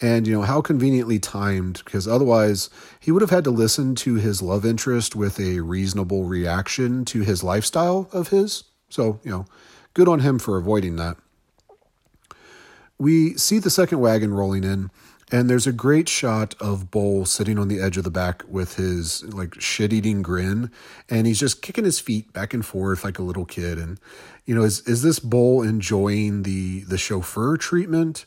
And 0.00 0.26
you 0.26 0.32
know 0.32 0.42
how 0.42 0.62
conveniently 0.62 1.18
timed, 1.18 1.82
because 1.84 2.08
otherwise 2.08 2.70
he 2.98 3.12
would 3.12 3.20
have 3.22 3.30
had 3.30 3.44
to 3.44 3.50
listen 3.50 3.94
to 3.96 4.14
his 4.14 4.40
love 4.40 4.64
interest 4.64 5.14
with 5.14 5.38
a 5.38 5.60
reasonable 5.60 6.24
reaction 6.24 7.04
to 7.06 7.20
his 7.20 7.44
lifestyle 7.44 8.08
of 8.12 8.28
his. 8.28 8.64
So 8.88 9.20
you 9.22 9.30
know, 9.30 9.46
good 9.94 10.08
on 10.08 10.20
him 10.20 10.38
for 10.38 10.56
avoiding 10.56 10.96
that. 10.96 11.18
We 12.98 13.36
see 13.36 13.58
the 13.58 13.70
second 13.70 14.00
wagon 14.00 14.32
rolling 14.32 14.64
in, 14.64 14.90
and 15.32 15.48
there's 15.48 15.66
a 15.66 15.72
great 15.72 16.10
shot 16.10 16.54
of 16.60 16.90
Bull 16.90 17.24
sitting 17.24 17.58
on 17.58 17.68
the 17.68 17.80
edge 17.80 17.96
of 17.96 18.04
the 18.04 18.10
back 18.10 18.42
with 18.46 18.76
his 18.76 19.24
like 19.24 19.58
shit 19.58 19.90
eating 19.90 20.20
grin. 20.20 20.70
And 21.08 21.26
he's 21.26 21.40
just 21.40 21.62
kicking 21.62 21.84
his 21.84 21.98
feet 21.98 22.34
back 22.34 22.52
and 22.52 22.64
forth 22.64 23.02
like 23.02 23.18
a 23.18 23.22
little 23.22 23.46
kid. 23.46 23.78
And, 23.78 23.98
you 24.44 24.54
know, 24.54 24.62
is, 24.62 24.80
is 24.80 25.00
this 25.00 25.18
Bull 25.18 25.62
enjoying 25.62 26.42
the, 26.42 26.80
the 26.80 26.98
chauffeur 26.98 27.56
treatment? 27.56 28.26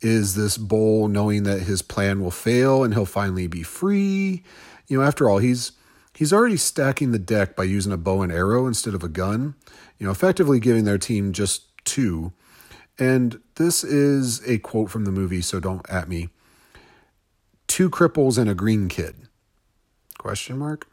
Is 0.00 0.36
this 0.36 0.56
Bull 0.56 1.08
knowing 1.08 1.42
that 1.42 1.62
his 1.62 1.82
plan 1.82 2.20
will 2.20 2.30
fail 2.30 2.84
and 2.84 2.94
he'll 2.94 3.06
finally 3.06 3.48
be 3.48 3.64
free? 3.64 4.44
You 4.86 4.98
know, 4.98 5.04
after 5.04 5.28
all, 5.28 5.38
he's 5.38 5.72
he's 6.14 6.32
already 6.32 6.58
stacking 6.58 7.10
the 7.10 7.18
deck 7.18 7.56
by 7.56 7.64
using 7.64 7.92
a 7.92 7.96
bow 7.96 8.22
and 8.22 8.30
arrow 8.30 8.68
instead 8.68 8.94
of 8.94 9.02
a 9.02 9.08
gun, 9.08 9.56
you 9.98 10.06
know, 10.06 10.12
effectively 10.12 10.60
giving 10.60 10.84
their 10.84 10.98
team 10.98 11.32
just 11.32 11.64
two. 11.84 12.32
And 12.98 13.40
this 13.56 13.82
is 13.82 14.46
a 14.48 14.58
quote 14.58 14.90
from 14.90 15.06
the 15.06 15.10
movie, 15.10 15.42
so 15.42 15.58
don't 15.58 15.84
at 15.90 16.08
me 16.08 16.28
two 17.66 17.90
cripples 17.90 18.38
and 18.38 18.48
a 18.48 18.54
green 18.54 18.88
kid? 18.88 19.14
Question 20.18 20.58
mark. 20.58 20.86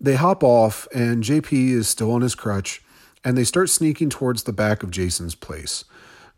They 0.00 0.14
hop 0.14 0.44
off, 0.44 0.86
and 0.94 1.24
JP 1.24 1.70
is 1.70 1.88
still 1.88 2.12
on 2.12 2.22
his 2.22 2.34
crutch, 2.34 2.82
and 3.24 3.36
they 3.36 3.44
start 3.44 3.68
sneaking 3.68 4.10
towards 4.10 4.44
the 4.44 4.52
back 4.52 4.82
of 4.82 4.90
Jason's 4.90 5.34
place. 5.34 5.84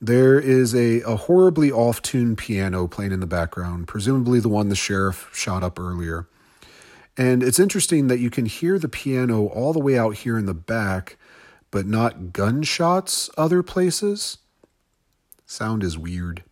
There 0.00 0.40
is 0.40 0.74
a, 0.74 1.02
a 1.02 1.16
horribly 1.16 1.70
off 1.70 2.00
tuned 2.00 2.38
piano 2.38 2.86
playing 2.88 3.12
in 3.12 3.20
the 3.20 3.26
background, 3.26 3.86
presumably 3.86 4.40
the 4.40 4.48
one 4.48 4.70
the 4.70 4.74
sheriff 4.74 5.28
shot 5.34 5.62
up 5.62 5.78
earlier. 5.78 6.26
And 7.18 7.42
it's 7.42 7.58
interesting 7.58 8.06
that 8.06 8.18
you 8.18 8.30
can 8.30 8.46
hear 8.46 8.78
the 8.78 8.88
piano 8.88 9.46
all 9.46 9.74
the 9.74 9.78
way 9.78 9.98
out 9.98 10.16
here 10.16 10.38
in 10.38 10.46
the 10.46 10.54
back, 10.54 11.18
but 11.70 11.86
not 11.86 12.32
gunshots 12.32 13.28
other 13.36 13.62
places. 13.62 14.38
Sound 15.44 15.82
is 15.82 15.98
weird 15.98 16.44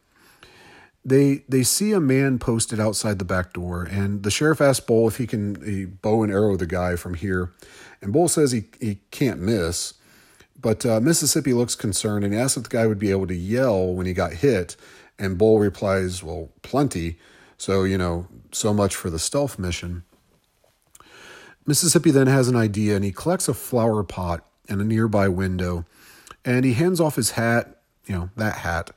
they 1.08 1.44
they 1.48 1.62
see 1.62 1.92
a 1.92 2.00
man 2.00 2.38
posted 2.38 2.80
outside 2.80 3.18
the 3.18 3.24
back 3.24 3.52
door, 3.52 3.82
and 3.82 4.22
the 4.22 4.30
sheriff 4.30 4.60
asks 4.60 4.84
Bull 4.84 5.08
if 5.08 5.16
he 5.16 5.26
can 5.26 5.98
bow 6.02 6.22
and 6.22 6.32
arrow 6.32 6.56
the 6.56 6.66
guy 6.66 6.96
from 6.96 7.14
here, 7.14 7.52
and 8.00 8.12
Bull 8.12 8.28
says 8.28 8.52
he 8.52 8.64
he 8.80 9.00
can't 9.10 9.40
miss. 9.40 9.94
But 10.60 10.84
uh, 10.84 11.00
Mississippi 11.00 11.52
looks 11.52 11.76
concerned 11.76 12.24
and 12.24 12.34
asks 12.34 12.56
if 12.56 12.64
the 12.64 12.68
guy 12.68 12.86
would 12.86 12.98
be 12.98 13.12
able 13.12 13.28
to 13.28 13.34
yell 13.34 13.94
when 13.94 14.06
he 14.06 14.12
got 14.12 14.32
hit, 14.32 14.76
and 15.18 15.38
Bull 15.38 15.58
replies, 15.58 16.22
"Well, 16.22 16.50
plenty." 16.62 17.18
So 17.56 17.84
you 17.84 17.98
know, 17.98 18.26
so 18.52 18.74
much 18.74 18.94
for 18.94 19.10
the 19.10 19.18
stealth 19.18 19.58
mission. 19.58 20.04
Mississippi 21.66 22.10
then 22.10 22.26
has 22.26 22.48
an 22.48 22.56
idea, 22.56 22.96
and 22.96 23.04
he 23.04 23.12
collects 23.12 23.48
a 23.48 23.54
flower 23.54 24.02
pot 24.02 24.46
in 24.68 24.80
a 24.80 24.84
nearby 24.84 25.28
window, 25.28 25.84
and 26.44 26.64
he 26.64 26.72
hands 26.74 27.00
off 27.00 27.16
his 27.16 27.32
hat, 27.32 27.80
you 28.06 28.14
know, 28.14 28.30
that 28.36 28.58
hat 28.58 28.90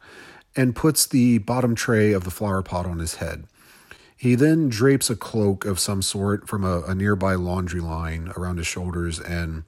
and 0.55 0.75
puts 0.75 1.05
the 1.05 1.37
bottom 1.39 1.75
tray 1.75 2.11
of 2.11 2.23
the 2.23 2.31
flower 2.31 2.61
pot 2.61 2.85
on 2.85 2.99
his 2.99 3.15
head. 3.15 3.45
He 4.17 4.35
then 4.35 4.69
drapes 4.69 5.09
a 5.09 5.15
cloak 5.15 5.65
of 5.65 5.79
some 5.79 6.01
sort 6.01 6.47
from 6.47 6.63
a, 6.63 6.83
a 6.83 6.93
nearby 6.93 7.33
laundry 7.35 7.81
line 7.81 8.31
around 8.37 8.57
his 8.57 8.67
shoulders 8.67 9.19
and 9.19 9.63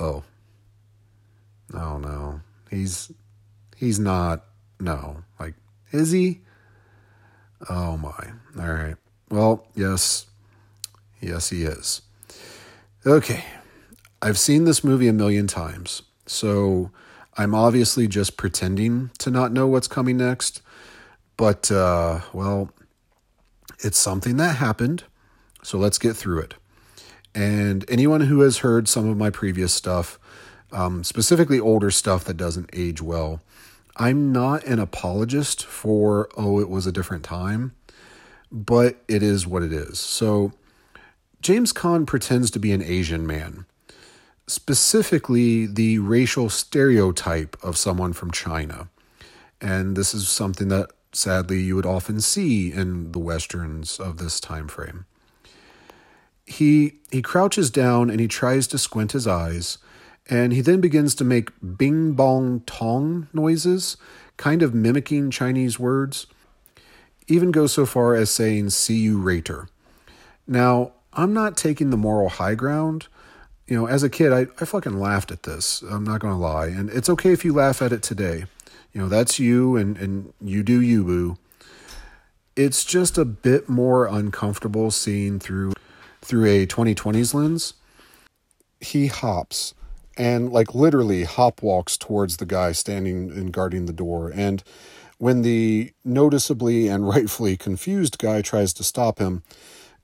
oh. 0.00 0.24
Oh 1.72 1.98
no. 1.98 2.40
He's 2.70 3.12
he's 3.76 3.98
not 4.00 4.44
no. 4.80 5.22
Like 5.38 5.54
is 5.92 6.10
he? 6.10 6.40
Oh 7.68 7.96
my. 7.96 8.32
All 8.60 8.72
right. 8.72 8.96
Well, 9.30 9.66
yes. 9.74 10.26
Yes, 11.20 11.50
he 11.50 11.62
is. 11.62 12.02
Okay. 13.06 13.44
I've 14.20 14.38
seen 14.38 14.64
this 14.64 14.82
movie 14.82 15.08
a 15.08 15.12
million 15.12 15.46
times. 15.46 16.02
So 16.26 16.90
I'm 17.38 17.54
obviously 17.54 18.08
just 18.08 18.36
pretending 18.36 19.12
to 19.18 19.30
not 19.30 19.52
know 19.52 19.68
what's 19.68 19.86
coming 19.86 20.16
next, 20.16 20.60
but 21.36 21.70
uh, 21.70 22.20
well, 22.32 22.70
it's 23.78 23.96
something 23.96 24.36
that 24.38 24.56
happened. 24.56 25.04
So 25.62 25.78
let's 25.78 25.98
get 25.98 26.16
through 26.16 26.40
it. 26.40 26.54
And 27.36 27.84
anyone 27.88 28.22
who 28.22 28.40
has 28.40 28.58
heard 28.58 28.88
some 28.88 29.08
of 29.08 29.16
my 29.16 29.30
previous 29.30 29.72
stuff, 29.72 30.18
um, 30.72 31.04
specifically 31.04 31.60
older 31.60 31.92
stuff 31.92 32.24
that 32.24 32.36
doesn't 32.36 32.70
age 32.72 33.00
well, 33.00 33.40
I'm 33.96 34.32
not 34.32 34.64
an 34.64 34.80
apologist 34.80 35.64
for, 35.64 36.28
oh, 36.36 36.58
it 36.58 36.68
was 36.68 36.88
a 36.88 36.92
different 36.92 37.22
time, 37.22 37.72
but 38.50 38.96
it 39.06 39.22
is 39.22 39.46
what 39.46 39.62
it 39.62 39.72
is. 39.72 40.00
So 40.00 40.52
James 41.40 41.72
Caan 41.72 42.04
pretends 42.04 42.50
to 42.50 42.58
be 42.58 42.72
an 42.72 42.82
Asian 42.82 43.24
man 43.24 43.66
specifically 44.48 45.66
the 45.66 45.98
racial 45.98 46.48
stereotype 46.48 47.56
of 47.62 47.76
someone 47.76 48.12
from 48.12 48.30
China. 48.30 48.88
And 49.60 49.96
this 49.96 50.14
is 50.14 50.28
something 50.28 50.68
that 50.68 50.90
sadly 51.12 51.60
you 51.60 51.76
would 51.76 51.86
often 51.86 52.20
see 52.20 52.72
in 52.72 53.12
the 53.12 53.18
westerns 53.18 54.00
of 54.00 54.16
this 54.16 54.40
time 54.40 54.68
frame. 54.68 55.04
He 56.46 56.94
he 57.10 57.20
crouches 57.20 57.70
down 57.70 58.08
and 58.08 58.20
he 58.20 58.28
tries 58.28 58.66
to 58.68 58.78
squint 58.78 59.12
his 59.12 59.26
eyes, 59.26 59.78
and 60.30 60.52
he 60.52 60.62
then 60.62 60.80
begins 60.80 61.14
to 61.16 61.24
make 61.24 61.50
bing 61.76 62.12
bong 62.12 62.60
tong 62.60 63.28
noises, 63.34 63.98
kind 64.38 64.62
of 64.62 64.74
mimicking 64.74 65.30
Chinese 65.30 65.78
words. 65.78 66.26
Even 67.26 67.50
goes 67.50 67.72
so 67.72 67.84
far 67.84 68.14
as 68.14 68.30
saying 68.30 68.70
"see 68.70 68.96
you 68.96 69.22
later." 69.22 69.68
Now, 70.46 70.92
I'm 71.12 71.34
not 71.34 71.58
taking 71.58 71.90
the 71.90 71.98
moral 71.98 72.30
high 72.30 72.54
ground 72.54 73.08
you 73.68 73.76
know, 73.76 73.86
as 73.86 74.02
a 74.02 74.08
kid, 74.08 74.32
I, 74.32 74.46
I 74.60 74.64
fucking 74.64 74.98
laughed 74.98 75.30
at 75.30 75.42
this. 75.42 75.82
I'm 75.82 76.04
not 76.04 76.20
going 76.20 76.32
to 76.32 76.40
lie. 76.40 76.66
And 76.66 76.88
it's 76.88 77.10
okay 77.10 77.32
if 77.32 77.44
you 77.44 77.52
laugh 77.52 77.82
at 77.82 77.92
it 77.92 78.02
today. 78.02 78.46
You 78.92 79.02
know, 79.02 79.08
that's 79.08 79.38
you 79.38 79.76
and, 79.76 79.96
and 79.98 80.32
you 80.40 80.62
do 80.62 80.80
you, 80.80 81.04
boo. 81.04 81.36
It's 82.56 82.84
just 82.84 83.18
a 83.18 83.26
bit 83.26 83.68
more 83.68 84.06
uncomfortable 84.06 84.90
seeing 84.90 85.38
through 85.38 85.74
through 86.20 86.46
a 86.46 86.66
2020s 86.66 87.32
lens. 87.32 87.74
He 88.80 89.06
hops 89.06 89.74
and 90.16 90.50
like 90.50 90.74
literally 90.74 91.24
hop 91.24 91.62
walks 91.62 91.96
towards 91.96 92.38
the 92.38 92.46
guy 92.46 92.72
standing 92.72 93.30
and 93.30 93.52
guarding 93.52 93.86
the 93.86 93.92
door. 93.92 94.32
And 94.34 94.64
when 95.18 95.42
the 95.42 95.92
noticeably 96.04 96.88
and 96.88 97.06
rightfully 97.08 97.56
confused 97.56 98.18
guy 98.18 98.42
tries 98.42 98.72
to 98.74 98.84
stop 98.84 99.18
him, 99.18 99.42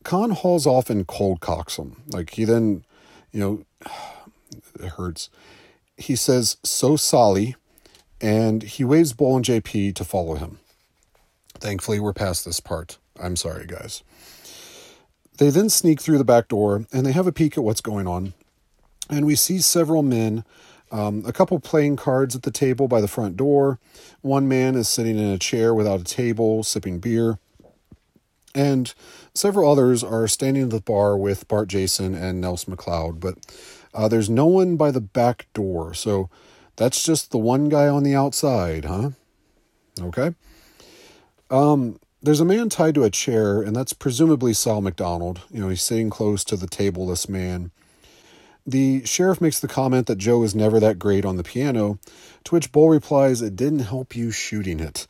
Caan 0.04 0.32
hauls 0.32 0.66
off 0.66 0.90
and 0.90 1.06
cold 1.06 1.40
cocks 1.40 1.78
him. 1.78 2.02
Like 2.12 2.30
he 2.30 2.44
then 2.44 2.84
you 3.34 3.40
know, 3.40 3.64
it 4.80 4.92
hurts. 4.92 5.28
He 5.98 6.16
says, 6.16 6.56
so 6.62 6.96
Solly, 6.96 7.56
and 8.20 8.62
he 8.62 8.84
waves 8.84 9.12
Bull 9.12 9.36
and 9.36 9.44
JP 9.44 9.94
to 9.96 10.04
follow 10.04 10.36
him. 10.36 10.58
Thankfully, 11.58 12.00
we're 12.00 12.14
past 12.14 12.44
this 12.44 12.60
part. 12.60 12.98
I'm 13.20 13.36
sorry, 13.36 13.66
guys. 13.66 14.02
They 15.38 15.50
then 15.50 15.68
sneak 15.68 16.00
through 16.00 16.18
the 16.18 16.24
back 16.24 16.48
door 16.48 16.86
and 16.92 17.04
they 17.04 17.12
have 17.12 17.26
a 17.26 17.32
peek 17.32 17.58
at 17.58 17.64
what's 17.64 17.80
going 17.80 18.06
on. 18.06 18.34
And 19.10 19.26
we 19.26 19.34
see 19.34 19.58
several 19.60 20.02
men, 20.02 20.44
um, 20.90 21.24
a 21.26 21.32
couple 21.32 21.58
playing 21.60 21.96
cards 21.96 22.34
at 22.36 22.42
the 22.42 22.50
table 22.50 22.88
by 22.88 23.00
the 23.00 23.08
front 23.08 23.36
door. 23.36 23.78
One 24.22 24.48
man 24.48 24.76
is 24.76 24.88
sitting 24.88 25.18
in 25.18 25.28
a 25.28 25.38
chair 25.38 25.74
without 25.74 26.00
a 26.00 26.04
table, 26.04 26.62
sipping 26.62 27.00
beer. 27.00 27.38
And 28.54 28.94
several 29.34 29.70
others 29.70 30.04
are 30.04 30.28
standing 30.28 30.64
at 30.64 30.70
the 30.70 30.80
bar 30.80 31.16
with 31.16 31.48
Bart 31.48 31.68
Jason 31.68 32.14
and 32.14 32.40
Nelson 32.40 32.74
McLeod, 32.74 33.18
but 33.18 33.38
uh, 33.92 34.08
there's 34.08 34.30
no 34.30 34.46
one 34.46 34.76
by 34.76 34.90
the 34.90 35.00
back 35.00 35.46
door. 35.54 35.94
So 35.94 36.30
that's 36.76 37.04
just 37.04 37.30
the 37.30 37.38
one 37.38 37.68
guy 37.68 37.88
on 37.88 38.02
the 38.02 38.14
outside, 38.14 38.84
huh? 38.84 39.10
Okay. 40.00 40.34
Um, 41.50 41.98
there's 42.22 42.40
a 42.40 42.44
man 42.44 42.68
tied 42.68 42.94
to 42.94 43.04
a 43.04 43.10
chair, 43.10 43.60
and 43.60 43.76
that's 43.76 43.92
presumably 43.92 44.54
Sal 44.54 44.80
McDonald. 44.80 45.42
You 45.50 45.60
know, 45.60 45.68
he's 45.68 45.82
sitting 45.82 46.10
close 46.10 46.42
to 46.44 46.56
the 46.56 46.66
tableless 46.66 47.28
man. 47.28 47.70
The 48.66 49.04
sheriff 49.04 49.42
makes 49.42 49.60
the 49.60 49.68
comment 49.68 50.06
that 50.06 50.16
Joe 50.16 50.42
is 50.42 50.54
never 50.54 50.80
that 50.80 50.98
great 50.98 51.26
on 51.26 51.36
the 51.36 51.42
piano, 51.42 51.98
to 52.44 52.54
which 52.54 52.72
Bull 52.72 52.88
replies, 52.88 53.42
It 53.42 53.56
didn't 53.56 53.80
help 53.80 54.16
you 54.16 54.30
shooting 54.30 54.80
it. 54.80 55.06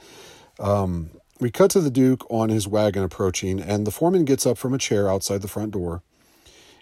Um, 0.59 1.11
we 1.45 1.51
cut 1.51 1.71
to 1.71 1.81
the 1.83 1.91
Duke 1.91 2.25
on 2.31 2.49
his 2.49 2.67
wagon 2.67 3.03
approaching, 3.03 3.61
and 3.61 3.87
the 3.87 3.91
foreman 3.91 4.25
gets 4.25 4.47
up 4.47 4.57
from 4.57 4.73
a 4.73 4.79
chair 4.79 5.11
outside 5.11 5.43
the 5.43 5.47
front 5.47 5.73
door. 5.73 6.01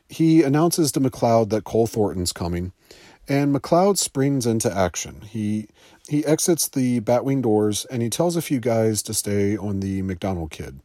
He 0.08 0.44
announces 0.44 0.92
to 0.92 1.00
McLeod 1.00 1.48
that 1.48 1.64
Cole 1.64 1.88
Thornton's 1.88 2.32
coming, 2.32 2.72
and 3.26 3.52
McLeod 3.52 3.98
springs 3.98 4.46
into 4.46 4.72
action. 4.72 5.22
He 5.22 5.66
he 6.08 6.24
exits 6.24 6.68
the 6.68 7.00
Batwing 7.00 7.42
doors 7.42 7.86
and 7.86 8.02
he 8.02 8.08
tells 8.08 8.36
a 8.36 8.40
few 8.40 8.60
guys 8.60 9.02
to 9.02 9.14
stay 9.14 9.56
on 9.56 9.80
the 9.80 10.00
McDonald 10.02 10.52
kid. 10.52 10.78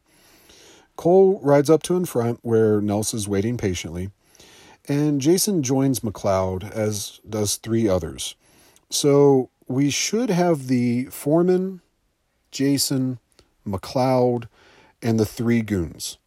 Cole 0.96 1.38
rides 1.40 1.70
up 1.70 1.84
to 1.84 1.96
in 1.96 2.04
front 2.04 2.40
where 2.42 2.80
Nels 2.80 3.14
is 3.14 3.28
waiting 3.28 3.56
patiently 3.56 4.10
and 4.88 5.20
Jason 5.20 5.62
joins 5.62 6.00
McLeod, 6.00 6.68
as 6.72 7.20
does 7.28 7.54
three 7.54 7.86
others. 7.86 8.34
So 8.90 9.50
we 9.68 9.88
should 9.88 10.30
have 10.30 10.66
the 10.66 11.04
foreman, 11.12 11.80
Jason, 12.50 13.20
McLeod, 13.70 14.46
and 15.02 15.18
the 15.18 15.26
three 15.26 15.62
goons. 15.62 16.18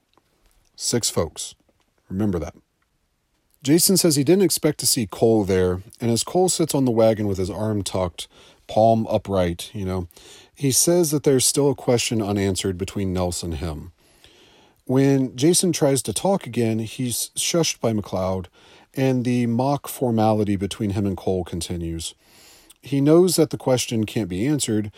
Six 0.75 1.10
folks. 1.10 1.55
Remember 2.10 2.39
that. 2.39 2.55
Jason 3.63 3.95
says 3.95 4.15
he 4.15 4.24
didn't 4.24 4.43
expect 4.43 4.79
to 4.79 4.88
see 4.88 5.05
Cole 5.05 5.43
there, 5.43 5.81
and 6.00 6.10
as 6.10 6.24
Cole 6.24 6.50
sits 6.50 6.74
on 6.74 6.86
the 6.86 6.91
wagon 6.91 7.27
with 7.27 7.38
his 7.38 7.50
arm 7.50 7.83
tucked, 7.83 8.27
palm 8.67 9.05
upright, 9.07 9.69
you 9.74 9.86
know, 9.86 10.07
he 10.55 10.71
says 10.71 11.12
that 11.12 11.24
there's 11.24 11.45
still 11.45 11.69
a 11.69 11.75
question 11.75 12.21
unanswered 12.21 12.77
between 12.77 13.13
Nelson 13.13 13.51
and 13.51 13.60
him. 13.60 13.91
When 14.86 15.36
Jason 15.36 15.71
tries 15.71 16.01
to 16.03 16.13
talk 16.13 16.48
again, 16.48 16.79
he's 16.79 17.29
shushed 17.36 17.79
by 17.79 17.93
McLeod, 17.93 18.48
and 18.93 19.24
the 19.24 19.45
mock 19.45 19.88
formality 19.88 20.55
between 20.55 20.91
him 20.91 21.05
and 21.05 21.15
Cole 21.15 21.43
continues. 21.43 22.15
He 22.81 23.00
knows 23.00 23.36
that 23.36 23.51
the 23.51 23.57
question 23.57 24.05
can't 24.05 24.27
be 24.27 24.45
answered 24.45 24.91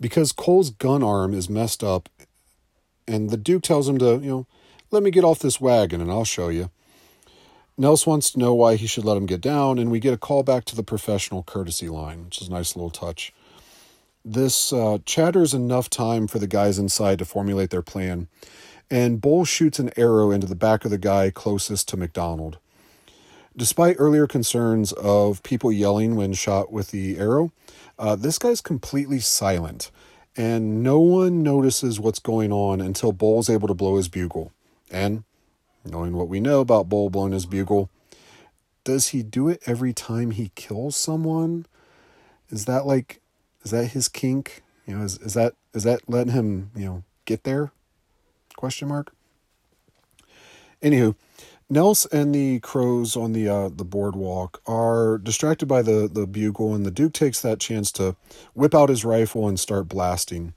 because 0.00 0.32
Cole's 0.32 0.70
gun 0.70 1.02
arm 1.02 1.34
is 1.34 1.50
messed 1.50 1.84
up, 1.84 2.08
and 3.06 3.30
the 3.30 3.36
Duke 3.36 3.62
tells 3.62 3.88
him 3.88 3.98
to, 3.98 4.14
you 4.14 4.30
know, 4.30 4.46
let 4.90 5.02
me 5.02 5.10
get 5.10 5.24
off 5.24 5.38
this 5.38 5.60
wagon 5.60 6.00
and 6.00 6.10
I'll 6.10 6.24
show 6.24 6.48
you. 6.48 6.70
Nels 7.78 8.06
wants 8.06 8.32
to 8.32 8.38
know 8.38 8.54
why 8.54 8.76
he 8.76 8.86
should 8.86 9.04
let 9.04 9.16
him 9.16 9.26
get 9.26 9.40
down, 9.40 9.78
and 9.78 9.90
we 9.90 10.00
get 10.00 10.12
a 10.12 10.18
call 10.18 10.42
back 10.42 10.64
to 10.66 10.76
the 10.76 10.82
professional 10.82 11.42
courtesy 11.42 11.88
line, 11.88 12.24
which 12.24 12.42
is 12.42 12.48
a 12.48 12.52
nice 12.52 12.76
little 12.76 12.90
touch. 12.90 13.32
This 14.22 14.70
uh, 14.70 14.98
chatters 15.06 15.54
enough 15.54 15.88
time 15.88 16.26
for 16.26 16.38
the 16.38 16.46
guys 16.46 16.78
inside 16.78 17.18
to 17.20 17.24
formulate 17.24 17.70
their 17.70 17.80
plan, 17.80 18.28
and 18.90 19.20
Bull 19.20 19.46
shoots 19.46 19.78
an 19.78 19.92
arrow 19.96 20.30
into 20.30 20.46
the 20.46 20.54
back 20.54 20.84
of 20.84 20.90
the 20.90 20.98
guy 20.98 21.30
closest 21.30 21.88
to 21.88 21.96
McDonald. 21.96 22.58
Despite 23.56 23.96
earlier 23.98 24.26
concerns 24.26 24.92
of 24.92 25.42
people 25.42 25.72
yelling 25.72 26.16
when 26.16 26.34
shot 26.34 26.70
with 26.70 26.90
the 26.90 27.16
arrow, 27.16 27.50
uh, 28.00 28.16
this 28.16 28.38
guy's 28.38 28.62
completely 28.62 29.20
silent, 29.20 29.90
and 30.34 30.82
no 30.82 30.98
one 30.98 31.42
notices 31.42 32.00
what's 32.00 32.18
going 32.18 32.50
on 32.50 32.80
until 32.80 33.12
Bull's 33.12 33.50
able 33.50 33.68
to 33.68 33.74
blow 33.74 33.96
his 33.96 34.08
bugle. 34.08 34.52
And, 34.90 35.24
knowing 35.84 36.14
what 36.14 36.26
we 36.26 36.40
know 36.40 36.60
about 36.60 36.88
Bull 36.88 37.10
blowing 37.10 37.32
his 37.32 37.44
bugle, 37.44 37.90
does 38.84 39.08
he 39.08 39.22
do 39.22 39.50
it 39.50 39.62
every 39.66 39.92
time 39.92 40.30
he 40.30 40.50
kills 40.54 40.96
someone? 40.96 41.66
Is 42.48 42.64
that 42.64 42.86
like, 42.86 43.20
is 43.64 43.70
that 43.70 43.88
his 43.88 44.08
kink? 44.08 44.62
You 44.86 44.96
know, 44.96 45.04
is, 45.04 45.18
is 45.18 45.34
that 45.34 45.52
is 45.74 45.82
that 45.84 46.00
letting 46.08 46.32
him 46.32 46.70
you 46.74 46.86
know 46.86 47.04
get 47.26 47.44
there? 47.44 47.70
Question 48.56 48.88
mark. 48.88 49.12
Anywho, 50.82 51.14
Nels 51.72 52.04
and 52.06 52.34
the 52.34 52.58
crows 52.58 53.16
on 53.16 53.32
the 53.32 53.48
uh, 53.48 53.68
the 53.68 53.84
boardwalk 53.84 54.60
are 54.66 55.18
distracted 55.18 55.66
by 55.66 55.82
the 55.82 56.10
the 56.12 56.26
bugle, 56.26 56.74
and 56.74 56.84
the 56.84 56.90
Duke 56.90 57.12
takes 57.12 57.40
that 57.40 57.60
chance 57.60 57.92
to 57.92 58.16
whip 58.54 58.74
out 58.74 58.88
his 58.88 59.04
rifle 59.04 59.46
and 59.46 59.58
start 59.58 59.88
blasting. 59.88 60.52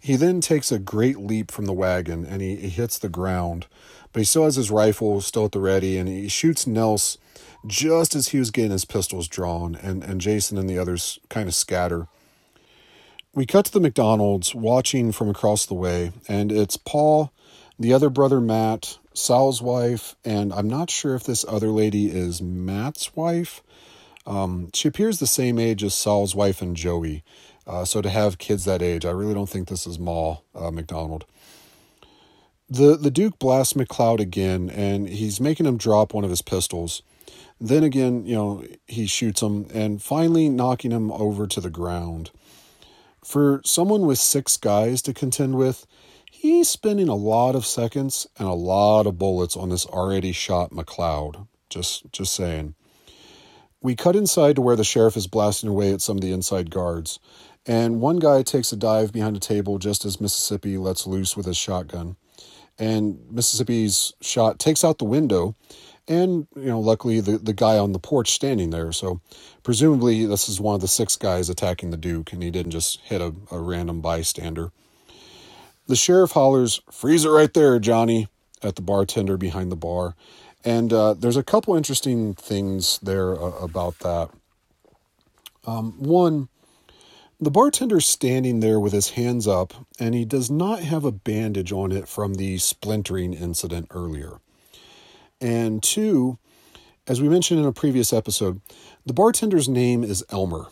He 0.00 0.16
then 0.16 0.40
takes 0.40 0.72
a 0.72 0.78
great 0.78 1.18
leap 1.18 1.50
from 1.50 1.66
the 1.66 1.74
wagon 1.74 2.24
and 2.24 2.40
he, 2.40 2.56
he 2.56 2.68
hits 2.70 2.98
the 2.98 3.10
ground, 3.10 3.66
but 4.12 4.20
he 4.20 4.24
still 4.24 4.44
has 4.44 4.56
his 4.56 4.70
rifle 4.70 5.20
still 5.20 5.44
at 5.44 5.52
the 5.52 5.60
ready, 5.60 5.96
and 5.96 6.08
he 6.08 6.26
shoots 6.26 6.66
Nels 6.66 7.18
just 7.66 8.14
as 8.14 8.28
he 8.28 8.38
was 8.38 8.50
getting 8.50 8.70
his 8.70 8.86
pistols 8.86 9.28
drawn, 9.28 9.74
and, 9.74 10.02
and 10.02 10.20
Jason 10.20 10.56
and 10.56 10.68
the 10.68 10.78
others 10.78 11.20
kind 11.28 11.48
of 11.48 11.54
scatter. 11.54 12.08
We 13.34 13.46
cut 13.46 13.66
to 13.66 13.72
the 13.72 13.80
McDonald's 13.80 14.54
watching 14.54 15.12
from 15.12 15.28
across 15.28 15.66
the 15.66 15.74
way, 15.74 16.12
and 16.26 16.50
it's 16.50 16.76
Paul, 16.78 17.30
the 17.80 17.94
other 17.94 18.10
brother 18.10 18.42
Matt, 18.42 18.98
Sal's 19.14 19.62
wife, 19.62 20.14
and 20.22 20.52
I'm 20.52 20.68
not 20.68 20.90
sure 20.90 21.14
if 21.14 21.24
this 21.24 21.46
other 21.48 21.68
lady 21.68 22.10
is 22.10 22.42
Matt's 22.42 23.16
wife. 23.16 23.62
Um, 24.26 24.68
she 24.74 24.86
appears 24.86 25.18
the 25.18 25.26
same 25.26 25.58
age 25.58 25.82
as 25.82 25.94
Sal's 25.94 26.34
wife 26.34 26.60
and 26.60 26.76
Joey. 26.76 27.24
Uh, 27.66 27.86
so 27.86 28.02
to 28.02 28.10
have 28.10 28.36
kids 28.36 28.66
that 28.66 28.82
age, 28.82 29.06
I 29.06 29.10
really 29.10 29.32
don't 29.32 29.48
think 29.48 29.68
this 29.68 29.86
is 29.86 29.98
Ma 29.98 30.36
uh, 30.54 30.70
McDonald. 30.70 31.24
The 32.68 32.96
the 32.96 33.10
Duke 33.10 33.38
blasts 33.38 33.72
McLeod 33.72 34.20
again, 34.20 34.70
and 34.70 35.08
he's 35.08 35.40
making 35.40 35.66
him 35.66 35.78
drop 35.78 36.12
one 36.12 36.22
of 36.22 36.30
his 36.30 36.42
pistols. 36.42 37.02
Then 37.58 37.82
again, 37.82 38.26
you 38.26 38.34
know, 38.34 38.64
he 38.86 39.06
shoots 39.06 39.42
him, 39.42 39.66
and 39.72 40.02
finally 40.02 40.48
knocking 40.50 40.90
him 40.90 41.10
over 41.10 41.46
to 41.46 41.60
the 41.60 41.70
ground. 41.70 42.30
For 43.24 43.62
someone 43.64 44.02
with 44.02 44.18
six 44.18 44.56
guys 44.56 45.02
to 45.02 45.14
contend 45.14 45.56
with, 45.56 45.86
he's 46.40 46.70
spending 46.70 47.08
a 47.08 47.14
lot 47.14 47.54
of 47.54 47.66
seconds 47.66 48.26
and 48.38 48.48
a 48.48 48.54
lot 48.54 49.06
of 49.06 49.18
bullets 49.18 49.58
on 49.58 49.68
this 49.68 49.84
already 49.84 50.32
shot 50.32 50.70
McLeod. 50.70 51.46
Just 51.68 52.10
just 52.12 52.32
saying. 52.32 52.74
We 53.82 53.94
cut 53.94 54.16
inside 54.16 54.56
to 54.56 54.62
where 54.62 54.76
the 54.76 54.84
sheriff 54.84 55.16
is 55.16 55.26
blasting 55.26 55.68
away 55.68 55.92
at 55.92 56.00
some 56.00 56.16
of 56.16 56.22
the 56.22 56.32
inside 56.32 56.70
guards, 56.70 57.18
and 57.66 58.00
one 58.00 58.18
guy 58.18 58.42
takes 58.42 58.72
a 58.72 58.76
dive 58.76 59.12
behind 59.12 59.36
a 59.36 59.40
table 59.40 59.78
just 59.78 60.04
as 60.04 60.20
Mississippi 60.20 60.78
lets 60.78 61.06
loose 61.06 61.36
with 61.36 61.46
his 61.46 61.56
shotgun. 61.56 62.16
And 62.78 63.20
Mississippi's 63.30 64.14
shot 64.22 64.58
takes 64.58 64.82
out 64.82 64.98
the 64.98 65.04
window, 65.04 65.54
and 66.08 66.46
you 66.56 66.66
know, 66.66 66.80
luckily 66.80 67.20
the, 67.20 67.36
the 67.36 67.52
guy 67.52 67.78
on 67.78 67.92
the 67.92 67.98
porch 67.98 68.30
standing 68.32 68.70
there. 68.70 68.92
So 68.92 69.20
presumably 69.62 70.24
this 70.24 70.48
is 70.48 70.60
one 70.60 70.74
of 70.74 70.80
the 70.80 70.88
six 70.88 71.16
guys 71.16 71.50
attacking 71.50 71.90
the 71.90 71.98
Duke, 71.98 72.32
and 72.32 72.42
he 72.42 72.50
didn't 72.50 72.72
just 72.72 73.00
hit 73.00 73.20
a, 73.20 73.34
a 73.50 73.58
random 73.58 74.00
bystander. 74.00 74.72
The 75.90 75.96
sheriff 75.96 76.30
hollers, 76.30 76.80
"Freeze 76.88 77.24
it 77.24 77.30
right 77.30 77.52
there, 77.52 77.80
Johnny!" 77.80 78.28
at 78.62 78.76
the 78.76 78.80
bartender 78.80 79.36
behind 79.36 79.72
the 79.72 79.76
bar, 79.76 80.14
and 80.64 80.92
uh, 80.92 81.14
there's 81.14 81.36
a 81.36 81.42
couple 81.42 81.74
interesting 81.74 82.32
things 82.34 83.00
there 83.02 83.34
uh, 83.34 83.56
about 83.58 83.98
that. 83.98 84.30
Um, 85.66 85.94
one, 85.98 86.48
the 87.40 87.50
bartender's 87.50 88.06
standing 88.06 88.60
there 88.60 88.78
with 88.78 88.92
his 88.92 89.10
hands 89.10 89.48
up, 89.48 89.74
and 89.98 90.14
he 90.14 90.24
does 90.24 90.48
not 90.48 90.78
have 90.78 91.04
a 91.04 91.10
bandage 91.10 91.72
on 91.72 91.90
it 91.90 92.06
from 92.06 92.34
the 92.34 92.58
splintering 92.58 93.34
incident 93.34 93.88
earlier. 93.90 94.38
And 95.40 95.82
two, 95.82 96.38
as 97.08 97.20
we 97.20 97.28
mentioned 97.28 97.58
in 97.58 97.66
a 97.66 97.72
previous 97.72 98.12
episode, 98.12 98.60
the 99.04 99.12
bartender's 99.12 99.68
name 99.68 100.04
is 100.04 100.22
Elmer. 100.30 100.66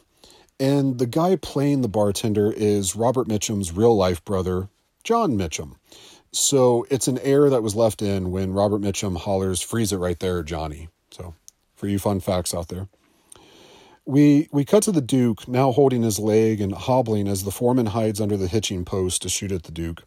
And 0.61 0.99
the 0.99 1.07
guy 1.07 1.35
playing 1.35 1.81
the 1.81 1.89
bartender 1.89 2.53
is 2.53 2.95
Robert 2.95 3.27
Mitchum's 3.27 3.73
real 3.73 3.97
life 3.97 4.25
brother, 4.25 4.69
John 5.09 5.39
Mitchum. 5.39 5.77
So 6.33 6.87
it's 6.91 7.09
an 7.09 7.17
error 7.21 7.49
that 7.49 7.63
was 7.63 7.75
left 7.75 8.03
in 8.03 8.31
when 8.31 8.53
Robert 8.53 8.83
Mitchum 8.83 9.17
hollers, 9.17 9.63
freeze 9.63 9.91
it 9.91 9.97
right 9.97 10.21
there, 10.21 10.43
Johnny. 10.43 10.91
So 11.11 11.33
for 11.77 11.89
you 11.89 11.99
fun 11.99 12.21
facts 12.21 12.53
out 12.53 12.69
there. 12.69 12.89
We 14.05 14.51
we 14.53 14.67
cut 14.67 14.83
to 14.83 14.93
the 14.93 15.01
Duke, 15.01 15.49
now 15.49 15.73
holding 15.73 16.03
his 16.03 16.19
leg 16.19 16.61
and 16.61 16.75
hobbling 16.75 17.27
as 17.27 17.45
the 17.45 17.51
foreman 17.51 17.87
hides 17.87 18.21
under 18.21 18.37
the 18.37 18.49
hitching 18.49 18.85
post 18.85 19.23
to 19.23 19.31
shoot 19.31 19.51
at 19.51 19.63
the 19.63 19.73
Duke. 19.73 20.03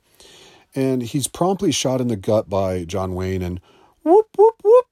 And 0.75 1.01
he's 1.01 1.25
promptly 1.25 1.71
shot 1.71 1.99
in 1.99 2.07
the 2.07 2.15
gut 2.15 2.47
by 2.47 2.83
John 2.83 3.15
Wayne 3.15 3.41
and 3.41 3.59
Whoop, 4.03 4.27
whoop, 4.37 4.61
whoop. 4.63 4.85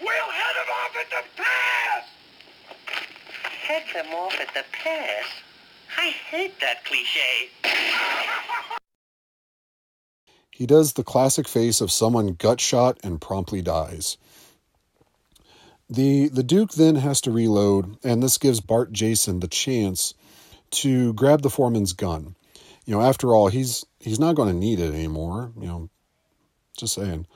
We'll 0.00 0.30
head 0.30 0.54
them 0.56 0.70
off 0.72 0.96
at 0.96 1.10
the 1.10 1.22
pass! 1.36 2.04
Head 3.60 3.82
them 3.92 4.14
off 4.14 4.40
at 4.40 4.54
the 4.54 4.64
pass? 4.72 5.26
I 6.00 6.10
hate 6.10 6.60
that 6.60 6.84
cliche. 6.84 7.50
He 10.52 10.64
does 10.64 10.92
the 10.92 11.02
classic 11.02 11.48
face 11.48 11.80
of 11.80 11.90
someone 11.90 12.34
gut 12.34 12.60
shot 12.60 12.98
and 13.02 13.20
promptly 13.20 13.62
dies. 13.62 14.16
The 15.90 16.28
the 16.28 16.44
Duke 16.44 16.72
then 16.72 16.94
has 16.96 17.20
to 17.22 17.32
reload, 17.32 17.96
and 18.04 18.22
this 18.22 18.38
gives 18.38 18.60
Bart 18.60 18.92
Jason 18.92 19.40
the 19.40 19.48
chance 19.48 20.14
to 20.70 21.14
grab 21.14 21.42
the 21.42 21.50
foreman's 21.50 21.94
gun. 21.94 22.36
You 22.84 22.94
know, 22.94 23.02
after 23.02 23.34
all, 23.34 23.48
he's 23.48 23.84
he's 23.98 24.20
not 24.20 24.36
going 24.36 24.52
to 24.52 24.58
need 24.58 24.78
it 24.78 24.94
anymore. 24.94 25.50
You 25.58 25.66
know, 25.66 25.90
just 26.76 26.94
saying. 26.94 27.26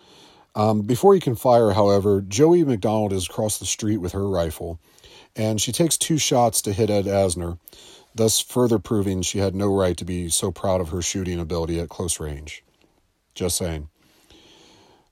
Um, 0.55 0.83
before 0.83 1.15
he 1.15 1.21
can 1.21 1.35
fire, 1.35 1.73
however, 1.73 2.21
Joey 2.21 2.63
McDonald 2.63 3.13
is 3.13 3.27
across 3.27 3.59
the 3.59 3.67
street 3.67 3.97
with 3.97 4.13
her 4.13 4.29
rifle, 4.29 4.79
and 5.35 5.61
she 5.61 5.73
takes 5.73 5.97
two 5.97 6.19
shots 6.19 6.63
to 6.63 6.73
hit 6.73 6.91
Ed 6.91 7.07
Asner, 7.07 7.59
thus 8.15 8.41
further 8.41 8.79
proving 8.79 9.23
she 9.23 9.39
had 9.39 9.55
no 9.55 9.75
right 9.75 9.97
to 9.97 10.05
be 10.05 10.29
so 10.29 10.51
proud 10.51 10.81
of 10.81 10.91
her 10.91 11.03
shooting 11.03 11.41
ability 11.41 11.81
at 11.81 11.89
close 11.89 12.21
range. 12.21 12.65
Just 13.35 13.57
saying. 13.57 13.89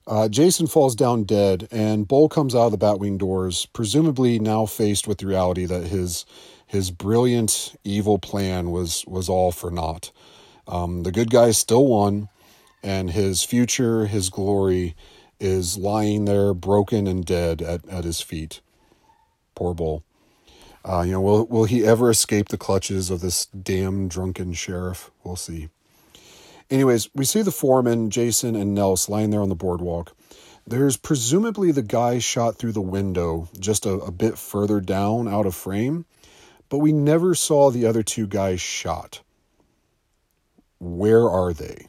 Uh, 0.06 0.28
Jason 0.28 0.66
falls 0.66 0.96
down 0.96 1.24
dead, 1.24 1.68
and 1.70 2.08
Bull 2.08 2.28
comes 2.28 2.54
out 2.54 2.66
of 2.66 2.72
the 2.72 2.78
Batwing 2.78 3.18
doors, 3.18 3.66
presumably 3.66 4.38
now 4.38 4.66
faced 4.66 5.06
with 5.06 5.18
the 5.18 5.26
reality 5.26 5.66
that 5.66 5.86
his 5.86 6.26
his 6.66 6.90
brilliant 6.90 7.74
evil 7.84 8.18
plan 8.18 8.70
was 8.70 9.04
was 9.06 9.28
all 9.28 9.52
for 9.52 9.70
naught. 9.70 10.10
Um, 10.66 11.02
the 11.02 11.12
good 11.12 11.30
guy 11.30 11.50
still 11.52 11.86
won, 11.86 12.28
and 12.82 13.10
his 13.10 13.42
future, 13.42 14.06
his 14.06 14.30
glory, 14.30 14.94
is 15.38 15.76
lying 15.76 16.24
there 16.24 16.54
broken 16.54 17.06
and 17.06 17.24
dead 17.24 17.62
at, 17.62 17.88
at 17.88 18.04
his 18.04 18.20
feet. 18.20 18.60
Poor 19.54 19.74
Bull. 19.74 20.04
Uh, 20.84 21.02
you 21.02 21.12
know, 21.12 21.20
will 21.20 21.46
will 21.46 21.64
he 21.64 21.84
ever 21.84 22.10
escape 22.10 22.48
the 22.48 22.56
clutches 22.56 23.10
of 23.10 23.20
this 23.20 23.46
damn 23.46 24.08
drunken 24.08 24.52
sheriff? 24.52 25.10
We'll 25.22 25.36
see. 25.36 25.68
Anyways, 26.70 27.08
we 27.14 27.24
see 27.24 27.42
the 27.42 27.50
foreman, 27.50 28.10
Jason, 28.10 28.54
and 28.54 28.74
Nels 28.74 29.08
lying 29.08 29.30
there 29.30 29.42
on 29.42 29.48
the 29.48 29.56
boardwalk. 29.56 30.16
There's 30.66 30.96
presumably 30.96 31.72
the 31.72 31.82
guy 31.82 32.20
shot 32.20 32.56
through 32.56 32.72
the 32.72 32.80
window 32.80 33.48
just 33.58 33.86
a, 33.86 33.94
a 33.94 34.12
bit 34.12 34.38
further 34.38 34.80
down 34.80 35.26
out 35.26 35.46
of 35.46 35.54
frame, 35.54 36.06
but 36.68 36.78
we 36.78 36.92
never 36.92 37.34
saw 37.34 37.70
the 37.70 37.86
other 37.86 38.04
two 38.04 38.26
guys 38.26 38.60
shot. 38.60 39.20
Where 40.78 41.28
are 41.28 41.52
they? 41.52 41.88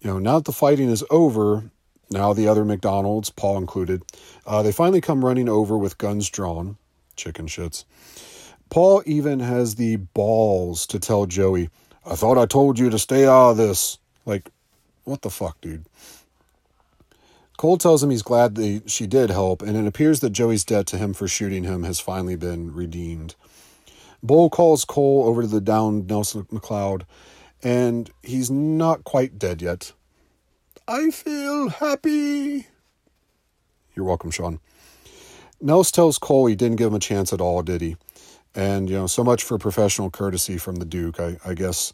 You 0.00 0.10
know, 0.10 0.18
now 0.20 0.36
that 0.38 0.44
the 0.44 0.52
fighting 0.52 0.88
is 0.88 1.02
over, 1.10 1.70
now 2.10 2.32
the 2.32 2.46
other 2.46 2.64
McDonald's, 2.64 3.30
Paul 3.30 3.58
included, 3.58 4.04
uh, 4.46 4.62
they 4.62 4.70
finally 4.70 5.00
come 5.00 5.24
running 5.24 5.48
over 5.48 5.76
with 5.76 5.98
guns 5.98 6.30
drawn. 6.30 6.76
Chicken 7.16 7.46
shits. 7.46 7.84
Paul 8.70 9.02
even 9.06 9.40
has 9.40 9.76
the 9.76 9.96
balls 9.96 10.86
to 10.88 10.98
tell 10.98 11.26
Joey, 11.26 11.70
I 12.04 12.14
thought 12.14 12.38
I 12.38 12.46
told 12.46 12.78
you 12.78 12.90
to 12.90 12.98
stay 12.98 13.26
out 13.26 13.50
of 13.50 13.56
this. 13.56 13.98
Like, 14.24 14.50
what 15.04 15.22
the 15.22 15.30
fuck, 15.30 15.60
dude? 15.60 15.86
Cole 17.56 17.78
tells 17.78 18.02
him 18.02 18.10
he's 18.10 18.22
glad 18.22 18.54
that 18.56 18.90
she 18.90 19.06
did 19.06 19.30
help, 19.30 19.62
and 19.62 19.76
it 19.76 19.86
appears 19.86 20.20
that 20.20 20.30
Joey's 20.30 20.64
debt 20.64 20.86
to 20.88 20.98
him 20.98 21.14
for 21.14 21.26
shooting 21.26 21.64
him 21.64 21.84
has 21.84 22.00
finally 22.00 22.36
been 22.36 22.72
redeemed. 22.74 23.34
Bull 24.22 24.50
calls 24.50 24.84
Cole 24.84 25.24
over 25.26 25.42
to 25.42 25.48
the 25.48 25.60
downed 25.60 26.06
Nelson 26.06 26.44
McLeod, 26.52 27.02
and 27.62 28.10
he's 28.22 28.50
not 28.50 29.04
quite 29.04 29.38
dead 29.38 29.62
yet. 29.62 29.92
I 30.86 31.10
feel 31.10 31.70
happy. 31.70 32.66
You're 33.94 34.04
welcome, 34.04 34.30
Sean. 34.30 34.60
Nels 35.60 35.90
tells 35.90 36.18
Cole 36.18 36.46
he 36.46 36.56
didn't 36.56 36.76
give 36.76 36.88
him 36.88 36.94
a 36.94 37.00
chance 37.00 37.32
at 37.32 37.40
all, 37.40 37.62
did 37.62 37.80
he? 37.80 37.96
And, 38.54 38.88
you 38.88 38.96
know, 38.96 39.06
so 39.06 39.22
much 39.22 39.42
for 39.44 39.58
professional 39.58 40.10
courtesy 40.10 40.58
from 40.58 40.76
the 40.76 40.84
Duke, 40.84 41.20
I, 41.20 41.36
I 41.44 41.54
guess. 41.54 41.92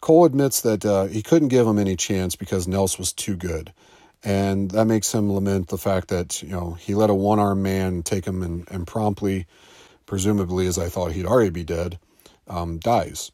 Cole 0.00 0.24
admits 0.24 0.60
that 0.62 0.84
uh, 0.84 1.04
he 1.04 1.22
couldn't 1.22 1.48
give 1.48 1.66
him 1.66 1.78
any 1.78 1.96
chance 1.96 2.36
because 2.36 2.66
Nels 2.66 2.98
was 2.98 3.12
too 3.12 3.36
good. 3.36 3.72
And 4.24 4.70
that 4.72 4.84
makes 4.86 5.12
him 5.12 5.32
lament 5.32 5.68
the 5.68 5.78
fact 5.78 6.08
that, 6.08 6.42
you 6.42 6.50
know, 6.50 6.72
he 6.72 6.94
let 6.94 7.10
a 7.10 7.14
one 7.14 7.38
armed 7.38 7.62
man 7.62 8.02
take 8.02 8.24
him 8.24 8.42
and, 8.42 8.68
and 8.70 8.86
promptly, 8.86 9.46
presumably 10.06 10.66
as 10.66 10.78
I 10.78 10.88
thought 10.88 11.12
he'd 11.12 11.26
already 11.26 11.50
be 11.50 11.64
dead, 11.64 11.98
um, 12.48 12.78
dies. 12.78 13.32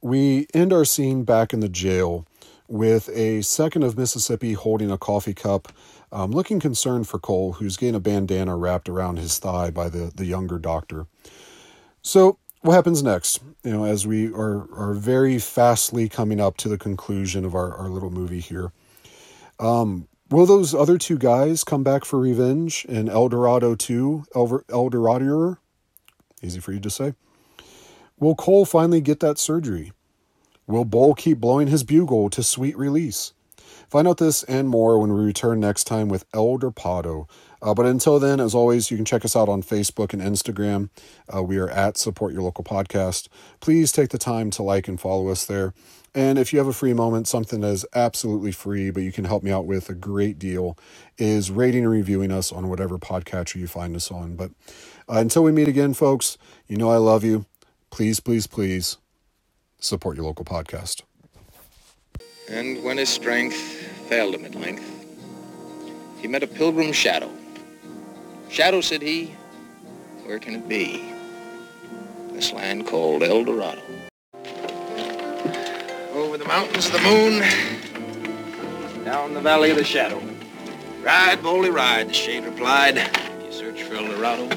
We 0.00 0.46
end 0.54 0.72
our 0.72 0.86
scene 0.86 1.24
back 1.24 1.52
in 1.52 1.60
the 1.60 1.68
jail 1.68 2.26
with 2.68 3.10
a 3.10 3.42
second 3.42 3.82
of 3.82 3.98
Mississippi 3.98 4.54
holding 4.54 4.90
a 4.90 4.96
coffee 4.96 5.34
cup, 5.34 5.72
um, 6.12 6.32
looking 6.32 6.60
concerned 6.60 7.08
for 7.08 7.18
Cole, 7.18 7.54
who's 7.54 7.76
getting 7.76 7.94
a 7.94 8.00
bandana 8.00 8.56
wrapped 8.56 8.88
around 8.88 9.18
his 9.18 9.38
thigh 9.38 9.70
by 9.70 9.88
the, 9.88 10.10
the 10.14 10.26
younger 10.26 10.58
doctor. 10.58 11.06
So, 12.02 12.38
what 12.62 12.74
happens 12.74 13.02
next? 13.02 13.42
You 13.64 13.72
know, 13.72 13.84
as 13.84 14.06
we 14.06 14.32
are, 14.32 14.68
are 14.74 14.92
very 14.94 15.38
fastly 15.38 16.08
coming 16.08 16.40
up 16.40 16.56
to 16.58 16.68
the 16.68 16.76
conclusion 16.76 17.44
of 17.44 17.54
our, 17.54 17.74
our 17.74 17.88
little 17.88 18.10
movie 18.10 18.40
here. 18.40 18.72
Um, 19.58 20.08
will 20.30 20.46
those 20.46 20.74
other 20.74 20.98
two 20.98 21.16
guys 21.16 21.64
come 21.64 21.82
back 21.82 22.04
for 22.04 22.18
revenge 22.18 22.84
in 22.86 23.08
El 23.08 23.28
Dorado 23.28 23.74
2, 23.74 24.24
El, 24.34 24.88
Dorado? 24.90 25.56
Easy 26.42 26.60
for 26.60 26.72
you 26.72 26.80
to 26.80 26.90
say. 26.90 27.14
Will 28.18 28.34
Cole 28.34 28.66
finally 28.66 29.00
get 29.00 29.20
that 29.20 29.38
surgery? 29.38 29.92
Will 30.66 30.84
Bull 30.84 31.14
keep 31.14 31.38
blowing 31.38 31.68
his 31.68 31.82
bugle 31.82 32.28
to 32.30 32.42
sweet 32.42 32.76
release? 32.76 33.32
Find 33.90 34.06
out 34.06 34.18
this 34.18 34.44
and 34.44 34.68
more 34.68 35.00
when 35.00 35.12
we 35.12 35.24
return 35.24 35.58
next 35.58 35.82
time 35.82 36.08
with 36.08 36.24
El 36.32 36.58
Dorado. 36.58 37.26
Uh, 37.60 37.74
but 37.74 37.86
until 37.86 38.20
then, 38.20 38.38
as 38.38 38.54
always, 38.54 38.88
you 38.88 38.96
can 38.96 39.04
check 39.04 39.24
us 39.24 39.34
out 39.34 39.48
on 39.48 39.64
Facebook 39.64 40.12
and 40.12 40.22
Instagram. 40.22 40.90
Uh, 41.34 41.42
we 41.42 41.58
are 41.58 41.68
at 41.68 41.98
Support 41.98 42.32
Your 42.32 42.42
Local 42.42 42.62
Podcast. 42.62 43.26
Please 43.58 43.90
take 43.90 44.10
the 44.10 44.16
time 44.16 44.50
to 44.50 44.62
like 44.62 44.86
and 44.86 45.00
follow 45.00 45.28
us 45.28 45.44
there. 45.44 45.74
And 46.14 46.38
if 46.38 46.52
you 46.52 46.60
have 46.60 46.68
a 46.68 46.72
free 46.72 46.92
moment, 46.92 47.26
something 47.26 47.62
that 47.62 47.68
is 47.68 47.84
absolutely 47.92 48.52
free, 48.52 48.90
but 48.90 49.02
you 49.02 49.10
can 49.10 49.24
help 49.24 49.42
me 49.42 49.50
out 49.50 49.66
with 49.66 49.90
a 49.90 49.94
great 49.94 50.38
deal, 50.38 50.78
is 51.18 51.50
rating 51.50 51.82
and 51.82 51.90
reviewing 51.90 52.30
us 52.30 52.52
on 52.52 52.68
whatever 52.68 52.96
podcatcher 52.96 53.56
you 53.56 53.66
find 53.66 53.96
us 53.96 54.08
on. 54.12 54.36
But 54.36 54.52
uh, 55.08 55.18
until 55.18 55.42
we 55.42 55.50
meet 55.50 55.66
again, 55.66 55.94
folks, 55.94 56.38
you 56.68 56.76
know 56.76 56.90
I 56.90 56.98
love 56.98 57.24
you. 57.24 57.44
Please, 57.90 58.20
please, 58.20 58.46
please 58.46 58.98
support 59.80 60.16
your 60.16 60.26
local 60.26 60.44
podcast. 60.44 61.02
And 62.48 62.82
when 62.82 62.98
his 62.98 63.08
strength 63.08 63.79
failed 64.10 64.34
him 64.34 64.44
at 64.44 64.54
length, 64.56 64.84
he 66.20 66.26
met 66.26 66.42
a 66.42 66.46
pilgrim 66.48 66.92
shadow. 66.92 67.30
Shadow, 68.48 68.80
said 68.80 69.02
he, 69.02 69.36
where 70.24 70.40
can 70.40 70.56
it 70.56 70.68
be? 70.68 71.12
This 72.32 72.52
land 72.52 72.88
called 72.88 73.22
El 73.22 73.44
Dorado. 73.44 73.80
Over 76.12 76.36
the 76.36 76.44
mountains 76.44 76.86
of 76.86 76.92
the 76.94 77.00
moon, 77.02 77.44
down 79.04 79.32
the 79.32 79.40
valley 79.40 79.70
of 79.70 79.76
the 79.76 79.84
shadow. 79.84 80.20
Ride, 81.02 81.40
boldly 81.40 81.70
ride, 81.70 82.08
the 82.08 82.12
shade 82.12 82.44
replied. 82.44 82.96
You 83.44 83.52
search 83.52 83.84
for 83.84 83.94
El 83.94 84.08
Dorado, 84.08 84.48